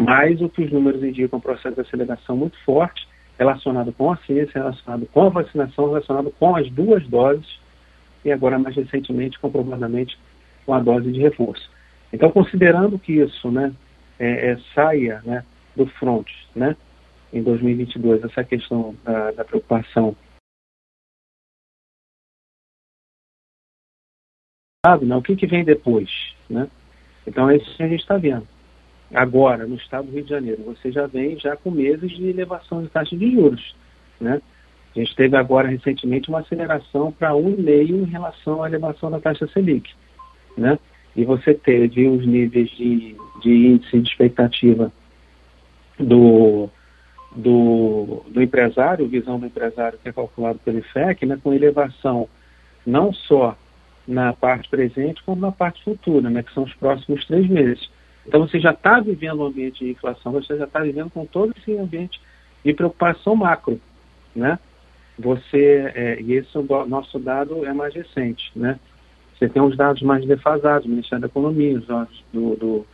mas 0.00 0.40
o 0.40 0.48
que 0.48 0.62
os 0.62 0.72
números 0.72 1.02
indicam 1.02 1.36
é 1.36 1.38
um 1.38 1.42
processo 1.42 1.74
de 1.74 1.82
aceleração 1.82 2.34
muito 2.34 2.58
forte 2.64 3.06
relacionado 3.38 3.92
com 3.92 4.10
a 4.10 4.16
ciência, 4.18 4.60
relacionado 4.60 5.06
com 5.12 5.26
a 5.26 5.28
vacinação, 5.28 5.88
relacionado 5.88 6.30
com 6.38 6.56
as 6.56 6.70
duas 6.70 7.06
doses 7.06 7.60
e 8.24 8.32
agora 8.32 8.58
mais 8.58 8.74
recentemente, 8.74 9.38
comprovadamente, 9.38 10.18
com 10.64 10.72
a 10.72 10.80
dose 10.80 11.12
de 11.12 11.20
reforço. 11.20 11.70
Então, 12.12 12.30
considerando 12.30 12.98
que 12.98 13.12
isso 13.12 13.50
né, 13.50 13.72
é, 14.18 14.52
é, 14.52 14.58
saia 14.74 15.22
né, 15.24 15.44
do 15.76 15.86
front 15.86 16.26
né, 16.54 16.76
em 17.32 17.42
2022, 17.42 18.24
essa 18.24 18.42
questão 18.42 18.94
da, 19.04 19.30
da 19.32 19.44
preocupação 19.44 20.16
né, 25.02 25.14
o 25.14 25.22
que, 25.22 25.36
que 25.36 25.46
vem 25.46 25.62
depois? 25.62 26.10
Né? 26.48 26.68
Então, 27.26 27.50
é 27.50 27.56
isso 27.56 27.76
que 27.76 27.82
a 27.82 27.88
gente 27.88 28.00
está 28.00 28.16
vendo. 28.16 28.48
Agora, 29.12 29.66
no 29.66 29.74
estado 29.74 30.06
do 30.06 30.12
Rio 30.12 30.24
de 30.24 30.30
Janeiro, 30.30 30.62
você 30.62 30.92
já 30.92 31.06
vem 31.06 31.38
já 31.38 31.56
com 31.56 31.70
meses 31.70 32.10
de 32.12 32.28
elevação 32.28 32.82
de 32.82 32.88
taxa 32.88 33.16
de 33.16 33.32
juros. 33.32 33.74
Né? 34.20 34.40
A 34.94 34.98
gente 34.98 35.14
teve 35.16 35.36
agora 35.36 35.68
recentemente 35.68 36.28
uma 36.28 36.40
aceleração 36.40 37.10
para 37.12 37.32
1,5 37.32 37.90
em 37.90 38.04
relação 38.04 38.62
à 38.62 38.68
elevação 38.68 39.10
da 39.10 39.20
taxa 39.20 39.48
Selic. 39.48 39.90
Né? 40.56 40.78
E 41.16 41.24
você 41.24 41.54
teve 41.54 42.08
os 42.08 42.24
níveis 42.24 42.70
de, 42.70 43.16
de 43.42 43.50
índice 43.50 44.00
de 44.00 44.08
expectativa 44.08 44.92
do, 45.98 46.68
do, 47.34 48.24
do 48.28 48.42
empresário, 48.42 49.08
visão 49.08 49.38
do 49.38 49.46
empresário 49.46 49.98
que 50.02 50.08
é 50.08 50.12
calculado 50.12 50.58
pelo 50.60 50.78
IFEC, 50.78 51.26
né, 51.26 51.38
com 51.42 51.52
elevação 51.52 52.28
não 52.86 53.12
só 53.12 53.56
na 54.06 54.32
parte 54.32 54.68
presente, 54.68 55.22
como 55.24 55.40
na 55.40 55.52
parte 55.52 55.82
futura, 55.84 56.30
né, 56.30 56.42
que 56.42 56.52
são 56.52 56.64
os 56.64 56.74
próximos 56.74 57.24
três 57.26 57.48
meses. 57.48 57.90
Então 58.26 58.46
você 58.46 58.60
já 58.60 58.70
está 58.70 59.00
vivendo 59.00 59.40
um 59.40 59.46
ambiente 59.46 59.84
de 59.84 59.90
inflação, 59.90 60.32
você 60.32 60.56
já 60.56 60.64
está 60.64 60.80
vivendo 60.80 61.10
com 61.10 61.24
todo 61.26 61.54
esse 61.56 61.76
ambiente 61.76 62.20
de 62.64 62.74
preocupação 62.74 63.34
macro, 63.34 63.80
né? 64.34 64.58
Você, 65.18 65.92
é, 65.94 66.20
e 66.20 66.32
esse 66.32 66.56
é 66.56 66.86
nosso 66.86 67.18
dado 67.18 67.64
é 67.64 67.72
mais 67.72 67.94
recente, 67.94 68.50
né? 68.56 68.78
Você 69.34 69.48
tem 69.48 69.62
os 69.62 69.76
dados 69.76 70.02
mais 70.02 70.24
defasados, 70.26 70.86
do 70.86 70.90
Ministério 70.90 71.22
da 71.22 71.26
Economia, 71.26 71.78
os 71.78 71.86
dados 71.86 72.24
do, 72.32 72.56
do, 72.56 72.86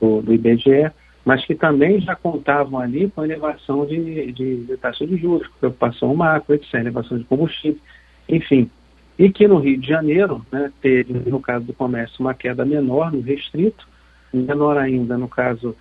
do, 0.00 0.22
do 0.22 0.34
IBGE, 0.34 0.90
mas 1.24 1.44
que 1.44 1.54
também 1.54 2.00
já 2.00 2.16
contavam 2.16 2.80
ali 2.80 3.08
com 3.10 3.24
elevação 3.24 3.86
de, 3.86 4.32
de, 4.32 4.64
de 4.64 4.76
taxa 4.78 5.06
de 5.06 5.16
juros, 5.16 5.48
preocupação 5.60 6.14
macro, 6.14 6.54
etc., 6.54 6.74
elevação 6.74 7.18
de 7.18 7.24
combustível, 7.24 7.80
enfim. 8.28 8.68
E 9.16 9.30
que 9.30 9.46
no 9.46 9.58
Rio 9.58 9.78
de 9.78 9.86
Janeiro, 9.86 10.44
né, 10.50 10.72
teve, 10.80 11.12
no 11.12 11.40
caso 11.40 11.64
do 11.64 11.72
comércio, 11.72 12.16
uma 12.18 12.34
queda 12.34 12.64
menor 12.64 13.12
no 13.12 13.20
restrito, 13.20 13.86
menor 14.32 14.78
ainda 14.78 15.18
no 15.18 15.28
caso 15.28 15.76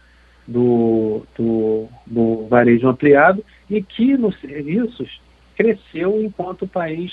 do, 0.47 1.23
do, 1.37 1.87
do 2.05 2.47
varejo 2.47 2.87
ampliado, 2.87 3.43
e 3.69 3.81
que 3.81 4.17
nos 4.17 4.39
serviços 4.39 5.21
cresceu 5.55 6.21
enquanto 6.21 6.63
o 6.63 6.67
país 6.67 7.11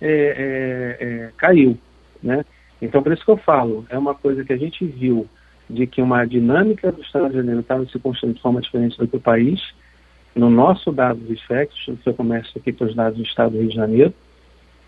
é, 0.00 0.98
é, 1.00 1.06
é, 1.06 1.30
caiu. 1.36 1.78
Né? 2.22 2.44
Então, 2.80 3.02
por 3.02 3.12
isso 3.12 3.24
que 3.24 3.30
eu 3.30 3.36
falo, 3.36 3.84
é 3.88 3.98
uma 3.98 4.14
coisa 4.14 4.44
que 4.44 4.52
a 4.52 4.56
gente 4.56 4.84
viu 4.84 5.28
de 5.68 5.86
que 5.86 6.02
uma 6.02 6.24
dinâmica 6.24 6.90
do 6.92 7.02
Estado 7.02 7.28
de 7.28 7.36
Janeiro 7.36 7.60
estava 7.60 7.84
se 7.86 7.98
construindo 7.98 8.36
de 8.36 8.42
forma 8.42 8.60
diferente 8.60 8.98
do 8.98 9.06
que 9.06 9.16
o 9.16 9.20
país, 9.20 9.60
no 10.34 10.50
nosso 10.50 10.90
dado 10.90 11.20
dos 11.20 11.40
FECs, 11.42 11.88
no 11.88 11.98
seu 12.02 12.14
comércio 12.14 12.52
aqui 12.58 12.72
para 12.72 12.86
os 12.86 12.94
dados 12.94 13.18
do 13.18 13.24
Estado 13.24 13.52
do 13.52 13.58
Rio 13.58 13.68
de 13.68 13.74
Janeiro, 13.74 14.14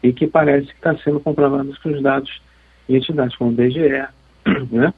e 0.03 0.12
que 0.12 0.26
parece 0.26 0.67
que 0.67 0.75
está 0.75 0.97
sendo 0.99 1.21
comprovado 1.21 1.75
com 1.83 1.88
os 1.91 2.03
dados 2.03 2.43
de 2.88 2.97
entidades 2.97 3.37
como 3.37 3.50
o 3.50 3.55
BGE, 3.55 4.07
né? 4.71 4.93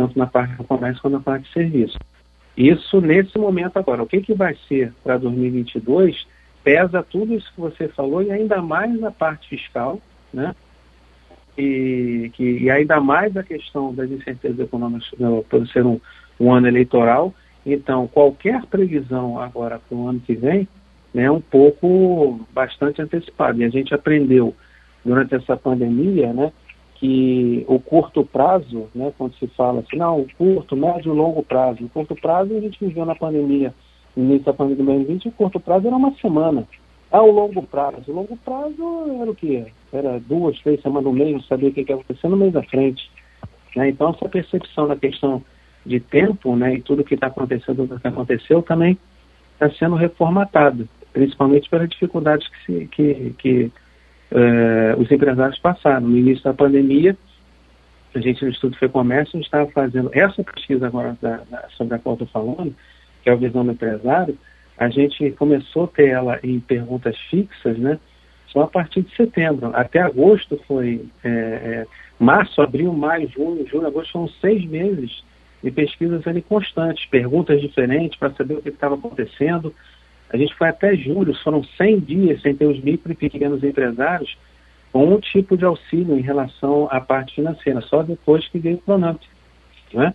Tanto 0.00 0.18
na 0.18 0.26
parte 0.26 0.54
do 0.54 0.64
comércio 0.64 1.02
quanto 1.02 1.12
na 1.12 1.20
parte 1.20 1.46
de 1.46 1.52
serviço. 1.52 1.98
Isso 2.56 3.02
nesse 3.02 3.36
momento 3.38 3.76
agora. 3.76 4.02
O 4.02 4.06
que, 4.06 4.22
que 4.22 4.32
vai 4.32 4.56
ser 4.66 4.94
para 5.04 5.18
2022 5.18 6.26
pesa 6.64 7.02
tudo 7.02 7.34
isso 7.34 7.52
que 7.54 7.60
você 7.60 7.86
falou 7.88 8.22
e 8.22 8.30
ainda 8.30 8.62
mais 8.62 8.98
na 8.98 9.10
parte 9.10 9.48
fiscal, 9.50 10.00
né? 10.32 10.54
E, 11.58 12.30
que, 12.32 12.60
e 12.60 12.70
ainda 12.70 12.98
mais 12.98 13.36
a 13.36 13.42
questão 13.42 13.92
das 13.92 14.10
incertezas 14.10 14.58
econômicas 14.58 15.10
né, 15.18 15.28
por 15.50 15.68
ser 15.68 15.84
um, 15.84 16.00
um 16.38 16.50
ano 16.50 16.66
eleitoral. 16.66 17.34
Então, 17.66 18.06
qualquer 18.06 18.64
previsão 18.66 19.38
agora 19.38 19.78
para 19.78 19.98
o 19.98 20.08
ano 20.08 20.20
que 20.20 20.34
vem 20.34 20.66
né, 21.12 21.24
é 21.24 21.30
um 21.30 21.42
pouco 21.42 22.40
bastante 22.54 23.02
antecipada. 23.02 23.58
E 23.58 23.64
a 23.64 23.68
gente 23.68 23.92
aprendeu 23.92 24.54
durante 25.04 25.34
essa 25.34 25.56
pandemia, 25.56 26.32
né, 26.32 26.50
que 27.00 27.64
o 27.66 27.80
curto 27.80 28.26
prazo, 28.26 28.88
né, 28.94 29.10
quando 29.16 29.34
se 29.36 29.46
fala 29.48 29.80
assim, 29.80 29.96
não, 29.96 30.26
curto, 30.36 30.76
médio 30.76 31.14
e 31.14 31.16
longo 31.16 31.42
prazo. 31.42 31.82
O 31.82 31.88
curto 31.88 32.14
prazo 32.14 32.54
a 32.54 32.60
gente 32.60 32.78
viveu 32.78 33.06
na 33.06 33.14
pandemia, 33.14 33.74
no 34.14 34.22
início 34.24 34.44
da 34.44 34.52
pandemia 34.52 34.76
de 34.76 35.06
2020, 35.06 35.28
o 35.28 35.32
curto 35.32 35.58
prazo 35.58 35.86
era 35.86 35.96
uma 35.96 36.14
semana. 36.16 36.68
Ah, 37.10 37.22
o 37.22 37.30
longo 37.30 37.62
prazo. 37.62 38.04
O 38.06 38.12
longo 38.12 38.36
prazo 38.36 39.18
era 39.18 39.30
o 39.30 39.34
quê? 39.34 39.64
Era 39.90 40.20
duas, 40.20 40.60
três 40.60 40.80
semanas 40.82 41.04
no 41.04 41.12
meio, 41.12 41.42
sabia 41.44 41.70
o 41.70 41.72
que 41.72 41.86
ia 41.88 41.94
acontecer 41.94 42.28
no 42.28 42.36
meio 42.36 42.52
da 42.52 42.62
frente. 42.64 43.10
Né? 43.74 43.88
Então, 43.88 44.10
essa 44.10 44.28
percepção 44.28 44.86
da 44.86 44.94
questão 44.94 45.42
de 45.86 46.00
tempo 46.00 46.54
né, 46.54 46.74
e 46.74 46.82
tudo 46.82 47.02
que 47.02 47.14
está 47.14 47.28
acontecendo, 47.28 47.88
tudo 47.88 47.98
que 47.98 48.08
aconteceu, 48.08 48.62
também 48.62 48.98
está 49.54 49.70
sendo 49.70 49.94
reformatado, 49.94 50.86
principalmente 51.14 51.68
pelas 51.70 51.88
dificuldades 51.88 52.46
que, 52.46 52.64
se, 52.66 52.86
que, 52.88 53.34
que 53.38 53.72
uh, 54.32 55.00
os 55.00 55.10
empresários 55.10 55.58
passaram. 55.58 56.08
No 56.08 56.16
início 56.16 56.44
da 56.44 56.54
pandemia, 56.54 57.16
a 58.14 58.18
gente 58.18 58.44
no 58.44 58.50
Estudo 58.50 58.76
Foi 58.76 58.88
Comércio, 58.88 59.36
a 59.36 59.38
gente 59.38 59.46
estava 59.46 59.70
fazendo 59.70 60.10
essa 60.12 60.42
pesquisa 60.42 60.86
agora 60.86 61.16
da, 61.20 61.38
da, 61.50 61.68
sobre 61.76 61.94
a 61.94 61.98
qual 61.98 62.14
estou 62.14 62.28
falando, 62.28 62.74
que 63.22 63.30
é 63.30 63.32
a 63.32 63.36
visão 63.36 63.64
do 63.64 63.72
empresário, 63.72 64.36
a 64.76 64.88
gente 64.88 65.30
começou 65.32 65.84
a 65.84 65.88
ter 65.88 66.08
ela 66.08 66.40
em 66.42 66.58
perguntas 66.58 67.16
fixas, 67.30 67.78
né? 67.78 67.98
Só 68.48 68.62
a 68.62 68.66
partir 68.66 69.02
de 69.02 69.14
setembro. 69.14 69.70
Até 69.74 70.00
agosto 70.00 70.58
foi 70.66 71.04
é, 71.22 71.28
é, 71.28 71.86
março, 72.18 72.60
abril, 72.60 72.92
maio, 72.92 73.28
junho, 73.28 73.66
julho, 73.68 73.86
agosto 73.86 74.12
foram 74.12 74.28
seis 74.40 74.64
meses 74.64 75.22
de 75.62 75.70
pesquisas 75.70 76.26
ali 76.26 76.42
constantes, 76.42 77.04
perguntas 77.06 77.60
diferentes 77.60 78.18
para 78.18 78.30
saber 78.30 78.54
o 78.54 78.62
que 78.62 78.70
estava 78.70 78.94
acontecendo, 78.94 79.72
a 80.32 80.36
gente 80.36 80.54
foi 80.54 80.68
até 80.68 80.96
julho, 80.96 81.34
foram 81.42 81.62
100 81.62 82.00
dias 82.00 82.42
sem 82.42 82.54
ter 82.54 82.66
os 82.66 82.80
micro 82.80 83.10
e 83.10 83.16
pequenos 83.16 83.62
empresários 83.64 84.36
com 84.92 85.04
um 85.04 85.20
tipo 85.20 85.56
de 85.56 85.64
auxílio 85.64 86.16
em 86.16 86.22
relação 86.22 86.88
à 86.90 87.00
parte 87.00 87.34
financeira, 87.34 87.80
só 87.82 88.02
depois 88.02 88.46
que 88.48 88.58
veio 88.58 88.76
o 88.76 88.80
Pronamp. 88.80 89.20
Né? 89.92 90.14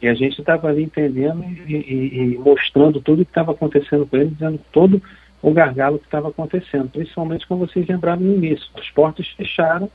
E 0.00 0.08
a 0.08 0.14
gente 0.14 0.40
estava 0.40 0.68
ali 0.68 0.82
entendendo 0.82 1.44
e, 1.44 1.74
e, 1.74 2.18
e, 2.18 2.38
mostrando 2.38 3.00
tudo 3.00 3.22
o 3.22 3.24
que 3.24 3.30
estava 3.30 3.52
acontecendo 3.52 4.04
com 4.06 4.16
eles, 4.16 4.32
dizendo 4.32 4.60
todo 4.72 5.00
o 5.40 5.52
gargalo 5.52 5.98
que 5.98 6.06
estava 6.06 6.28
acontecendo, 6.28 6.88
principalmente 6.90 7.46
como 7.46 7.66
vocês 7.66 7.86
lembraram 7.86 8.20
no 8.20 8.34
início. 8.34 8.66
As 8.74 8.90
portas 8.90 9.28
fecharam, 9.28 9.88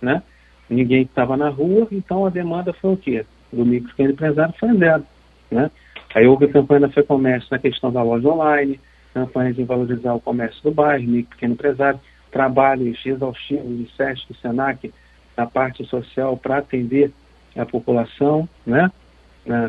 né? 0.00 0.22
ninguém 0.68 1.02
estava 1.02 1.36
na 1.36 1.50
rua, 1.50 1.88
então 1.92 2.24
a 2.24 2.30
demanda 2.30 2.72
foi 2.72 2.92
o 2.94 2.96
quê? 2.96 3.26
Do 3.52 3.66
micro 3.66 3.92
e 3.98 4.02
empresário 4.02 4.54
foi 4.58 4.72
zero. 4.78 5.04
Né? 5.50 5.70
Aí 6.14 6.26
houve 6.26 6.48
campanha 6.48 6.80
da 6.80 6.88
FEComércio 6.88 7.48
na 7.50 7.58
questão 7.58 7.92
da 7.92 8.02
loja 8.02 8.28
online, 8.28 8.80
campanhas 9.12 9.58
em 9.58 9.64
valorizar 9.64 10.14
o 10.14 10.20
comércio 10.20 10.62
do 10.62 10.70
bairro, 10.70 11.08
micro 11.08 11.30
pequeno 11.30 11.54
empresário, 11.54 12.00
trabalhos 12.30 12.98
exaustivos 13.04 13.78
de 13.78 13.90
SESC 13.96 14.30
e 14.30 14.34
SENAC 14.34 14.92
na 15.36 15.46
parte 15.46 15.84
social 15.84 16.36
para 16.36 16.58
atender 16.58 17.12
a 17.56 17.66
população, 17.66 18.48
né? 18.64 18.90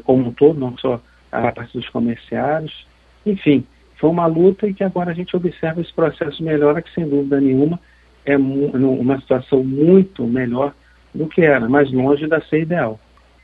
como 0.03 0.27
um 0.27 0.31
todo, 0.31 0.59
não 0.59 0.77
só 0.77 1.01
a 1.31 1.51
parte 1.51 1.77
dos 1.77 1.89
comerciários. 1.89 2.85
Enfim, 3.25 3.65
foi 3.97 4.09
uma 4.09 4.25
luta 4.25 4.67
e 4.67 4.73
que 4.73 4.83
agora 4.83 5.11
a 5.11 5.13
gente 5.13 5.35
observa 5.35 5.81
esse 5.81 5.93
processo 5.93 6.43
melhora, 6.43 6.81
que 6.81 6.93
sem 6.93 7.07
dúvida 7.07 7.39
nenhuma 7.39 7.79
é 8.25 8.37
uma 8.37 9.19
situação 9.19 9.63
muito 9.63 10.25
melhor 10.25 10.73
do 11.13 11.27
que 11.27 11.41
era, 11.41 11.67
mais 11.67 11.91
longe 11.91 12.27
da 12.27 12.41
ser 12.41 12.61
ideal. 12.61 12.99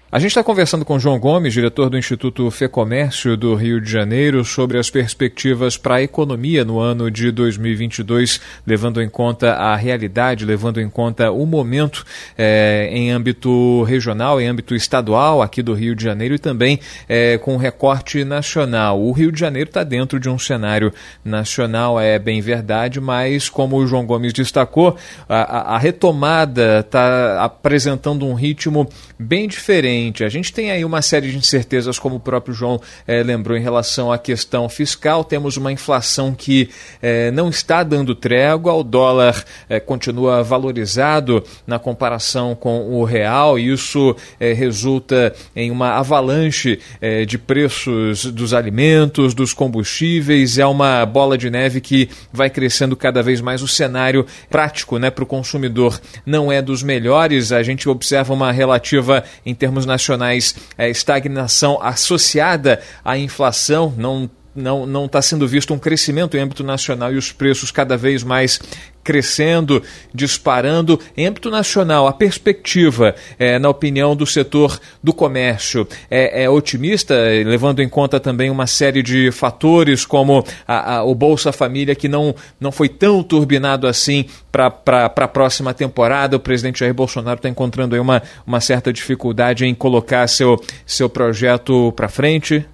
A 0.10 0.20
gente 0.20 0.30
está 0.30 0.42
conversando 0.42 0.86
com 0.86 0.98
João 0.98 1.20
Gomes, 1.20 1.54
diretor 1.54 1.90
do 1.90 1.98
Instituto 1.98 2.50
Fecomércio 2.50 3.36
do 3.36 3.54
Rio 3.56 3.82
de 3.82 3.92
Janeiro, 3.92 4.46
sobre 4.46 4.78
as 4.78 4.90
perspectivas 4.90 5.76
para 5.76 5.96
a 5.96 6.02
economia 6.02 6.64
no 6.64 6.80
ano 6.80 7.12
de 7.12 7.30
2022, 7.30 8.40
levando 8.66 9.02
em 9.02 9.10
conta 9.10 9.56
a 9.56 9.76
realidade, 9.76 10.46
levando 10.46 10.80
em 10.80 10.90
conta 10.90 11.30
o 11.30 11.46
momento 11.46 12.06
é, 12.38 12.88
em 12.90 13.12
âmbito 13.12 13.84
regional, 13.84 14.40
em 14.40 14.48
âmbito 14.48 14.74
estadual 14.74 15.42
aqui 15.42 15.62
do 15.62 15.74
Rio 15.74 15.94
de 15.94 16.06
Janeiro 16.06 16.36
e 16.36 16.40
também 16.40 16.80
é, 17.10 17.38
com 17.38 17.58
recorte 17.58 18.24
nacional. 18.24 19.02
O 19.02 19.12
Rio 19.12 19.30
de 19.30 19.42
Janeiro 19.42 19.70
está 19.70 19.84
dentro 19.84 20.22
de 20.22 20.30
um 20.30 20.40
cenário 20.40 20.94
nacional, 21.24 22.00
é 22.00 22.18
bem 22.18 22.40
verdade, 22.40 23.02
mas 23.02 23.50
como 23.50 23.76
o 23.76 23.86
João 23.86 24.06
Gomes 24.06 24.32
destacou, 24.32 24.96
a, 25.28 25.76
a 25.76 25.78
retomada 25.78 26.80
está 26.80 27.44
apresentando 27.44 28.26
um 28.26 28.34
ritmo 28.34 28.88
bem 29.20 29.50
diferente 29.50 29.97
A 30.24 30.30
gente 30.30 30.54
tem 30.54 30.72
aí 30.72 30.86
uma 30.86 31.01
série 31.01 31.32
de 31.32 31.38
incertezas, 31.38 31.98
como 31.98 32.16
o 32.16 32.20
próprio 32.20 32.54
João 32.54 32.82
eh, 33.08 33.24
lembrou, 33.24 33.58
em 33.58 33.62
relação 33.62 34.12
à 34.12 34.18
questão 34.18 34.70
fiscal. 34.70 35.24
Temos 35.24 35.58
uma 35.58 35.72
inflação 35.72 36.34
que 36.34 36.70
eh, 37.01 37.32
não 37.32 37.50
está 37.50 37.84
dando 37.84 38.13
trégua, 38.13 38.74
o 38.74 38.84
dólar 38.84 39.44
eh, 39.70 39.80
continua 39.80 40.44
valorizado 40.44 41.44
na 41.66 41.80
comparação 41.80 42.54
com 42.54 43.00
o 43.00 43.04
real, 43.04 43.58
e 43.58 43.72
isso 43.72 44.16
resulta 44.39 45.34
em 45.56 45.72
uma 45.72 45.96
avalanche 45.96 46.80
de 47.27 47.38
preços 47.38 48.25
dos 48.25 48.54
alimentos, 48.54 49.34
dos 49.34 49.54
combustíveis. 49.54 50.58
É 50.58 50.66
uma 50.66 51.06
bola 51.06 51.38
de 51.38 51.50
neve 51.50 51.82
que 51.82 52.10
vai 52.32 52.50
crescendo 52.50 52.96
cada 52.96 53.24
vez 53.24 53.42
mais. 53.42 53.62
O 53.62 53.68
cenário 53.68 54.25
prático 54.50 54.98
né, 54.98 55.10
para 55.10 55.24
o 55.24 55.27
consumidor 55.27 56.00
não 56.25 56.51
é 56.51 56.62
dos 56.62 56.84
melhores. 56.84 57.51
A 57.51 57.63
gente 57.63 57.89
observa 57.89 58.34
uma 58.34 58.51
relativa, 58.51 59.24
em 59.46 59.56
termos 59.56 59.86
nacionais, 59.88 60.56
é, 60.77 60.89
estagnação 60.89 61.82
associada 61.82 62.82
à 63.03 63.17
inflação, 63.17 63.94
não 63.98 64.29
não 64.53 64.88
não 64.88 65.06
está 65.06 65.22
sendo 65.22 65.48
visto 65.48 65.72
um 65.72 65.77
crescimento 65.77 66.36
em 66.36 66.39
âmbito 66.39 66.63
nacional 66.63 67.13
e 67.13 67.17
os 67.17 67.32
preços 67.32 67.70
cada 67.70 67.96
vez 67.96 68.24
mais 68.24 68.60
crescendo, 69.08 69.82
disparando. 70.14 71.00
Em 71.16 71.26
âmbito 71.26 71.50
nacional, 71.50 72.10
a 72.10 72.12
perspectiva, 72.12 73.16
é, 73.40 73.58
na 73.58 73.70
opinião 73.70 74.18
do 74.18 74.26
setor 74.26 74.78
do 75.02 75.14
comércio, 75.14 75.88
é, 76.12 76.44
é, 76.44 76.50
otimista, 76.50 77.16
levando 77.46 77.82
em 77.82 77.88
conta 77.88 78.20
também 78.20 78.50
uma 78.50 78.68
série 78.68 79.02
de 79.02 79.32
fatores, 79.32 80.06
como 80.06 80.44
a, 80.68 80.96
a, 80.96 81.04
o 81.06 81.16
Bolsa 81.16 81.54
Família, 81.54 81.96
que 81.96 82.10
não, 82.10 82.36
não 82.60 82.70
foi 82.70 82.90
tão 82.90 83.24
turbinado 83.24 83.88
assim 83.88 84.26
para 84.52 85.06
a 85.06 85.28
próxima 85.30 85.74
temporada. 85.74 86.36
O 86.36 86.42
presidente 86.42 86.80
Jair 86.82 86.94
Bolsonaro 86.94 87.38
está 87.38 87.48
encontrando 87.48 87.96
aí 87.96 88.02
uma, 88.02 88.22
uma 88.46 88.60
certa 88.60 88.92
dificuldade 88.92 89.66
em 89.66 89.74
colocar 89.74 90.28
seu, 90.28 90.62
seu 90.86 91.08
projeto 91.08 91.94
para 91.94 92.10
frente. 92.10 92.66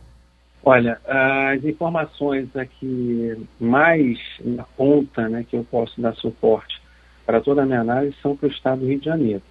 Olha, 0.65 0.97
as 1.05 1.63
informações 1.65 2.55
aqui 2.55 3.35
mais 3.59 4.17
na 4.39 4.63
ponta, 4.63 5.27
né, 5.27 5.45
que 5.47 5.57
eu 5.57 5.65
posso 5.69 5.99
dar 5.99 6.15
suporte 6.15 6.81
para 7.25 7.41
toda 7.41 7.63
a 7.63 7.65
minha 7.65 7.81
análise 7.81 8.15
são 8.21 8.35
para 8.35 8.47
o 8.47 8.51
estado 8.51 8.79
do 8.79 8.87
Rio 8.87 8.99
de 8.99 9.05
Janeiro. 9.05 9.41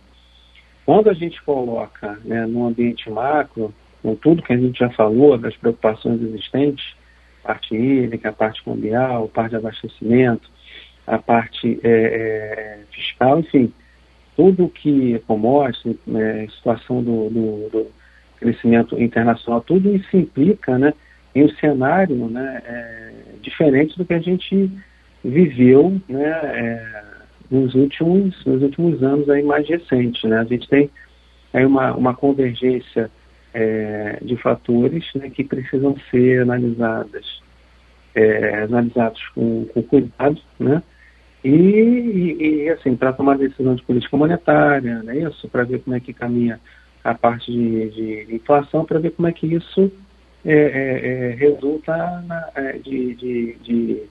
Quando 0.87 1.11
a 1.11 1.15
gente 1.15 1.41
coloca 1.43 2.19
né, 2.25 2.47
no 2.47 2.67
ambiente 2.67 3.11
macro, 3.11 3.75
com 4.03 4.15
tudo 4.17 4.43
que 4.43 4.55
a 4.55 4.57
gente 4.57 4.79
já 4.79 4.91
falou, 4.91 5.37
das 5.37 5.55
preocupações 5.57 6.21
existentes, 6.21 6.95
parte 7.43 7.75
hídrica, 7.77 8.31
a 8.31 8.33
parte 8.33 8.65
cambial, 8.65 9.29
parte 9.29 9.51
de 9.51 9.57
abastecimento, 9.57 10.51
a 11.07 11.19
parte 11.19 11.79
é, 11.83 11.91
é, 11.91 12.81
fiscal, 12.91 13.41
enfim, 13.41 13.73
tudo 14.35 14.69
que 14.69 15.15
é 15.15 15.19
é, 16.17 16.47
situação 16.49 17.03
do, 17.03 17.29
do, 17.29 17.69
do 17.71 18.02
crescimento 18.43 19.01
internacional, 19.01 19.61
tudo 19.61 19.95
isso 19.95 20.17
implica 20.17 20.79
né, 20.79 20.93
em 21.35 21.45
um 21.45 21.49
cenário 21.57 22.29
né, 22.29 22.63
é, 22.65 23.13
diferente 23.41 23.97
do 23.97 24.05
que 24.05 24.15
a 24.15 24.21
gente 24.21 24.71
viveu 25.25 26.01
né, 26.09 26.29
é, 26.29 27.03
nos, 27.51 27.75
últimos, 27.75 28.45
nos 28.45 28.63
últimos 28.63 29.03
anos 29.03 29.29
aí 29.31 29.43
mais 29.43 29.69
recentes. 29.69 30.23
Né? 30.25 30.39
A 30.39 30.45
gente 30.45 30.69
tem 30.69 30.91
aí 31.53 31.65
uma, 31.65 31.95
uma 31.95 32.15
convergência 32.15 33.11
é, 33.55 34.19
de 34.23 34.37
fatores 34.37 35.05
né, 35.15 35.31
que 35.31 35.45
precisam 35.45 35.97
ser 36.11 36.43
analisadas, 36.43 37.41
é, 38.15 38.63
analisados 38.65 39.23
com, 39.35 39.67
com 39.67 39.83
cuidado, 39.83 40.41
né? 40.59 40.83
E, 41.45 41.49
e, 41.51 42.63
e 42.65 42.69
assim, 42.71 42.95
para 42.95 43.13
tomar 43.13 43.37
decisão 43.37 43.75
de 43.75 43.83
política 43.83 44.17
monetária, 44.17 45.03
né, 45.03 45.19
isso, 45.19 45.49
para 45.49 45.65
ver 45.65 45.81
como 45.81 45.97
é 45.97 46.01
que 46.01 46.13
caminha 46.13 46.61
a 47.05 47.15
parte 47.15 47.51
de, 47.51 47.91
de 48.27 48.35
inflação 48.35 48.85
para 48.85 48.99
ver 48.99 49.11
como 49.11 49.29
é 49.29 49.33
que 49.33 49.47
isso 49.47 49.91
é, 50.45 50.53
é, 50.55 51.31
é 51.31 51.35
resulta 51.35 51.97
na, 52.27 52.49
é, 52.55 52.73
de, 52.79 53.15
de, 53.15 53.57
de, 53.63 54.03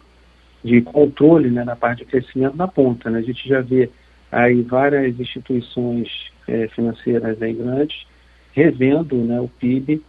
de, 0.63 0.81
controle 0.81 1.49
né, 1.49 1.63
na 1.63 1.75
parte 1.75 1.99
de 1.99 2.05
crescimento 2.05 2.55
na 2.55 2.67
ponta. 2.67 3.09
Né? 3.09 3.19
A 3.19 3.23
gente 3.23 3.47
já 3.47 3.61
vê 3.61 3.89
aí 4.31 4.61
várias 4.61 5.19
instituições 5.19 6.09
é, 6.47 6.67
financeiras 6.69 7.41
aí 7.41 7.53
grandes 7.53 8.05
revendo 8.53 9.15
né, 9.15 9.39
o 9.39 9.47
PIB 9.47 10.01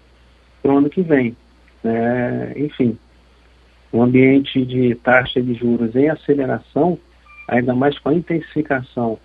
para 0.63 0.73
o 0.73 0.79
ano 0.79 0.91
que 0.91 1.03
vem. 1.03 1.37
Né? 1.83 2.53
Enfim, 2.57 2.99
um 3.93 4.03
ambiente 4.03 4.65
de 4.65 4.95
taxa 4.97 5.41
de 5.41 5.55
juros 5.55 5.95
em 5.95 6.09
aceleração, 6.09 6.99
ainda 7.49 7.75
mais 7.75 7.99
com 7.99 8.09
a 8.09 8.15
intensificação, 8.15 9.19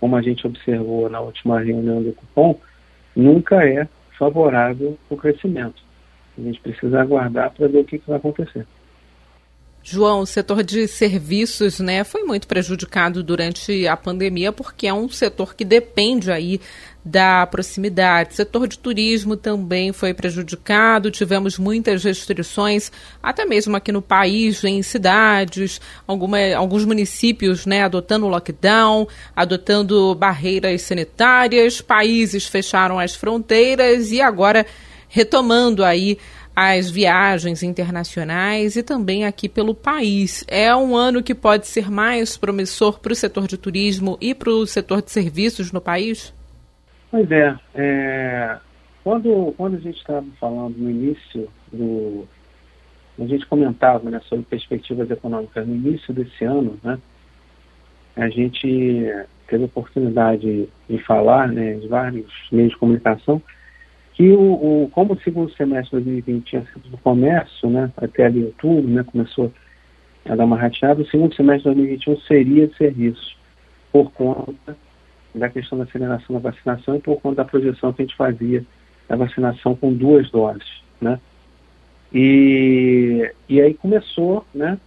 como 0.00 0.16
a 0.16 0.22
gente 0.22 0.46
observou 0.46 1.08
na 1.10 1.20
última 1.20 1.60
reunião 1.60 2.02
do 2.02 2.12
cupom, 2.12 2.58
nunca 3.16 3.66
é 3.66 3.88
favorável 4.18 4.96
ao 5.10 5.16
crescimento. 5.16 5.82
A 6.38 6.42
gente 6.42 6.60
precisa 6.60 7.00
aguardar 7.00 7.50
para 7.50 7.66
ver 7.66 7.78
o 7.78 7.84
que, 7.84 7.98
que 7.98 8.08
vai 8.08 8.18
acontecer. 8.18 8.66
João, 9.88 10.22
o 10.22 10.26
setor 10.26 10.64
de 10.64 10.88
serviços 10.88 11.78
né, 11.78 12.02
foi 12.02 12.24
muito 12.24 12.48
prejudicado 12.48 13.22
durante 13.22 13.86
a 13.86 13.96
pandemia, 13.96 14.50
porque 14.50 14.88
é 14.88 14.92
um 14.92 15.08
setor 15.08 15.54
que 15.54 15.64
depende 15.64 16.28
aí 16.28 16.60
da 17.04 17.46
proximidade. 17.46 18.32
O 18.32 18.34
setor 18.34 18.66
de 18.66 18.80
turismo 18.80 19.36
também 19.36 19.92
foi 19.92 20.12
prejudicado, 20.12 21.08
tivemos 21.08 21.56
muitas 21.56 22.02
restrições, 22.02 22.90
até 23.22 23.44
mesmo 23.44 23.76
aqui 23.76 23.92
no 23.92 24.02
país, 24.02 24.64
em 24.64 24.82
cidades, 24.82 25.80
alguma, 26.04 26.38
alguns 26.56 26.84
municípios 26.84 27.64
né, 27.64 27.84
adotando 27.84 28.26
lockdown, 28.26 29.06
adotando 29.36 30.16
barreiras 30.16 30.82
sanitárias, 30.82 31.80
países 31.80 32.44
fecharam 32.44 32.98
as 32.98 33.14
fronteiras 33.14 34.10
e 34.10 34.20
agora 34.20 34.66
retomando 35.08 35.84
aí 35.84 36.18
as 36.56 36.90
viagens 36.90 37.62
internacionais 37.62 38.76
e 38.76 38.82
também 38.82 39.26
aqui 39.26 39.46
pelo 39.46 39.74
país. 39.74 40.42
É 40.48 40.74
um 40.74 40.96
ano 40.96 41.22
que 41.22 41.34
pode 41.34 41.66
ser 41.66 41.90
mais 41.90 42.38
promissor 42.38 42.98
para 42.98 43.12
o 43.12 43.16
setor 43.16 43.46
de 43.46 43.58
turismo 43.58 44.16
e 44.22 44.34
para 44.34 44.48
o 44.48 44.66
setor 44.66 45.02
de 45.02 45.10
serviços 45.10 45.70
no 45.70 45.82
país? 45.82 46.32
Pois 47.10 47.30
é. 47.30 47.54
é 47.74 48.56
quando, 49.04 49.54
quando 49.56 49.76
a 49.76 49.80
gente 49.80 49.98
estava 49.98 50.26
falando 50.40 50.78
no 50.78 50.90
início 50.90 51.46
do. 51.70 52.26
A 53.18 53.26
gente 53.26 53.46
comentava 53.46 54.10
né, 54.10 54.20
sobre 54.28 54.44
perspectivas 54.46 55.10
econômicas 55.10 55.66
no 55.66 55.74
início 55.74 56.12
desse 56.12 56.44
ano, 56.44 56.78
né, 56.82 56.98
a 58.16 58.28
gente 58.28 59.08
teve 59.46 59.62
a 59.62 59.66
oportunidade 59.66 60.68
de 60.88 60.98
falar 61.04 61.48
né, 61.48 61.74
de 61.74 61.86
vários 61.86 62.30
meios 62.50 62.72
de 62.72 62.78
comunicação 62.78 63.40
que 64.16 64.30
o, 64.30 64.84
o, 64.84 64.90
como 64.92 65.12
o 65.12 65.20
segundo 65.20 65.52
semestre 65.52 65.98
de 65.98 66.04
2020 66.04 66.44
tinha 66.46 66.62
sido 66.72 66.88
do 66.88 66.96
comércio, 66.96 67.68
né, 67.68 67.92
até 67.98 68.24
ali 68.24 68.44
outubro, 68.44 68.88
né, 68.88 69.04
começou 69.04 69.52
a 70.24 70.34
dar 70.34 70.46
uma 70.46 70.56
rateada, 70.56 71.02
o 71.02 71.06
segundo 71.06 71.34
semestre 71.34 71.70
de 71.70 71.76
2021 71.76 72.20
seria 72.20 72.66
de 72.66 72.74
serviços, 72.76 73.36
por 73.92 74.10
conta 74.12 74.74
da 75.34 75.50
questão 75.50 75.76
da 75.76 75.84
aceleração 75.84 76.40
da 76.40 76.50
vacinação 76.50 76.96
e 76.96 77.00
por 77.00 77.20
conta 77.20 77.36
da 77.36 77.44
projeção 77.44 77.92
que 77.92 78.02
a 78.02 78.04
gente 78.06 78.16
fazia 78.16 78.64
da 79.06 79.16
vacinação 79.16 79.76
com 79.76 79.92
duas 79.92 80.30
doses, 80.30 80.82
né. 80.98 81.20
E, 82.10 83.30
e 83.50 83.60
aí 83.60 83.74
começou, 83.74 84.46
né, 84.54 84.78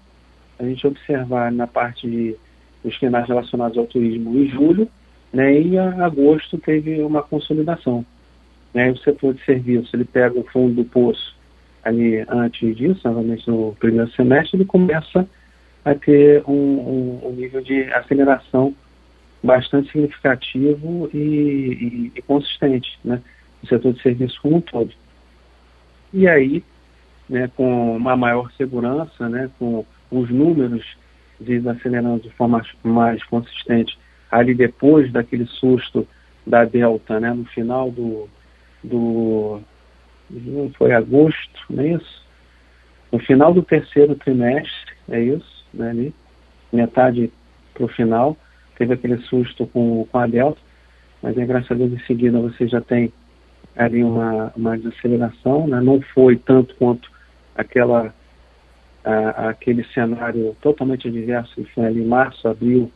a 0.57 0.63
gente 0.63 0.87
observar 0.87 1.51
na 1.51 1.67
parte 1.67 2.09
de, 2.09 2.35
dos 2.83 2.97
cenários 2.97 3.29
relacionados 3.29 3.77
ao 3.77 3.85
turismo 3.85 4.35
em 4.39 4.47
julho, 4.47 4.89
né, 5.31 5.53
e 5.53 5.75
em 5.75 5.77
agosto 5.77 6.57
teve 6.57 6.99
uma 7.03 7.21
consolidação. 7.21 8.03
Né? 8.73 8.91
O 8.91 8.97
setor 8.97 9.33
de 9.33 9.43
serviço 9.45 9.95
ele 9.95 10.05
pega 10.05 10.39
o 10.39 10.43
fundo 10.43 10.75
do 10.75 10.85
poço 10.85 11.35
ali 11.83 12.23
antes 12.27 12.75
disso, 12.75 13.01
novamente 13.03 13.47
no 13.47 13.75
primeiro 13.79 14.11
semestre, 14.11 14.57
ele 14.57 14.65
começa 14.65 15.27
a 15.83 15.95
ter 15.95 16.43
um, 16.47 16.51
um, 16.53 17.27
um 17.27 17.31
nível 17.31 17.61
de 17.61 17.83
aceleração 17.93 18.75
bastante 19.41 19.91
significativo 19.91 21.09
e, 21.13 21.17
e, 21.17 22.11
e, 22.15 22.21
consistente, 22.23 22.99
né, 23.03 23.21
no 23.61 23.69
setor 23.69 23.93
de 23.93 24.01
serviço 24.01 24.39
como 24.41 24.57
um 24.57 24.61
todo. 24.61 24.91
E 26.13 26.27
aí, 26.27 26.63
né, 27.29 27.49
com 27.55 27.95
uma 27.95 28.17
maior 28.17 28.51
segurança, 28.53 29.29
né, 29.29 29.49
com 29.57 29.85
os 30.11 30.29
números 30.29 30.85
desacelerando 31.39 32.23
de 32.23 32.29
forma 32.31 32.61
mais 32.83 33.23
consistente 33.23 33.97
ali 34.29 34.53
depois 34.53 35.11
daquele 35.11 35.45
susto 35.45 36.05
da 36.45 36.65
Delta, 36.65 37.19
né, 37.19 37.33
no 37.33 37.45
final 37.45 37.89
do, 37.89 38.27
do 38.83 39.61
foi 40.77 40.93
agosto, 40.93 41.59
não 41.69 41.83
é 41.83 41.87
isso? 41.89 42.23
No 43.11 43.19
final 43.19 43.53
do 43.53 43.63
terceiro 43.63 44.15
trimestre, 44.15 44.93
é 45.09 45.19
isso, 45.19 45.65
né, 45.73 45.89
ali, 45.89 46.13
metade 46.71 47.31
para 47.73 47.85
o 47.85 47.87
final, 47.87 48.37
teve 48.77 48.93
aquele 48.93 49.17
susto 49.23 49.65
com, 49.67 50.05
com 50.11 50.17
a 50.17 50.27
Delta, 50.27 50.59
mas 51.21 51.37
aí, 51.37 51.45
graças 51.45 51.71
a 51.71 51.75
Deus, 51.75 51.91
em 51.91 51.99
seguida 52.05 52.39
você 52.39 52.67
já 52.67 52.79
tem 52.79 53.11
ali 53.75 54.03
uma, 54.03 54.53
uma 54.55 54.77
desaceleração, 54.77 55.67
né? 55.67 55.81
não 55.81 56.01
foi 56.13 56.37
tanto 56.37 56.75
quanto 56.75 57.09
aquela, 57.55 58.13
a, 59.03 59.49
aquele 59.49 59.83
cenário 59.85 60.55
totalmente 60.61 61.07
adverso 61.07 61.55
que 61.55 61.73
foi 61.73 61.85
ali 61.85 62.01
em 62.01 62.07
março, 62.07 62.47
abril 62.47 62.91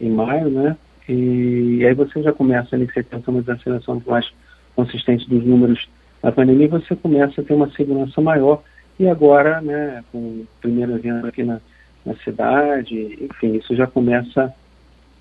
e 0.00 0.08
maio, 0.08 0.50
né? 0.50 0.76
E, 1.08 1.78
e 1.80 1.86
aí 1.86 1.94
você 1.94 2.22
já 2.22 2.32
começa 2.32 2.74
ali, 2.74 2.86
você 2.86 3.02
tem 3.02 3.22
uma 3.26 3.42
desaceleração 3.42 4.02
mais 4.06 4.28
consistente 4.74 5.28
dos 5.28 5.44
números 5.44 5.88
da 6.22 6.30
pandemia, 6.30 6.68
você 6.68 6.94
começa 6.94 7.40
a 7.40 7.44
ter 7.44 7.54
uma 7.54 7.70
segurança 7.70 8.20
maior. 8.20 8.62
E 8.98 9.08
agora, 9.08 9.60
né, 9.60 10.04
com 10.12 10.18
o 10.18 10.46
primeiro 10.60 10.94
evento 10.94 11.26
aqui 11.26 11.42
na, 11.42 11.60
na 12.04 12.14
cidade, 12.16 13.18
enfim, 13.20 13.56
isso 13.56 13.74
já 13.74 13.86
começa 13.86 14.54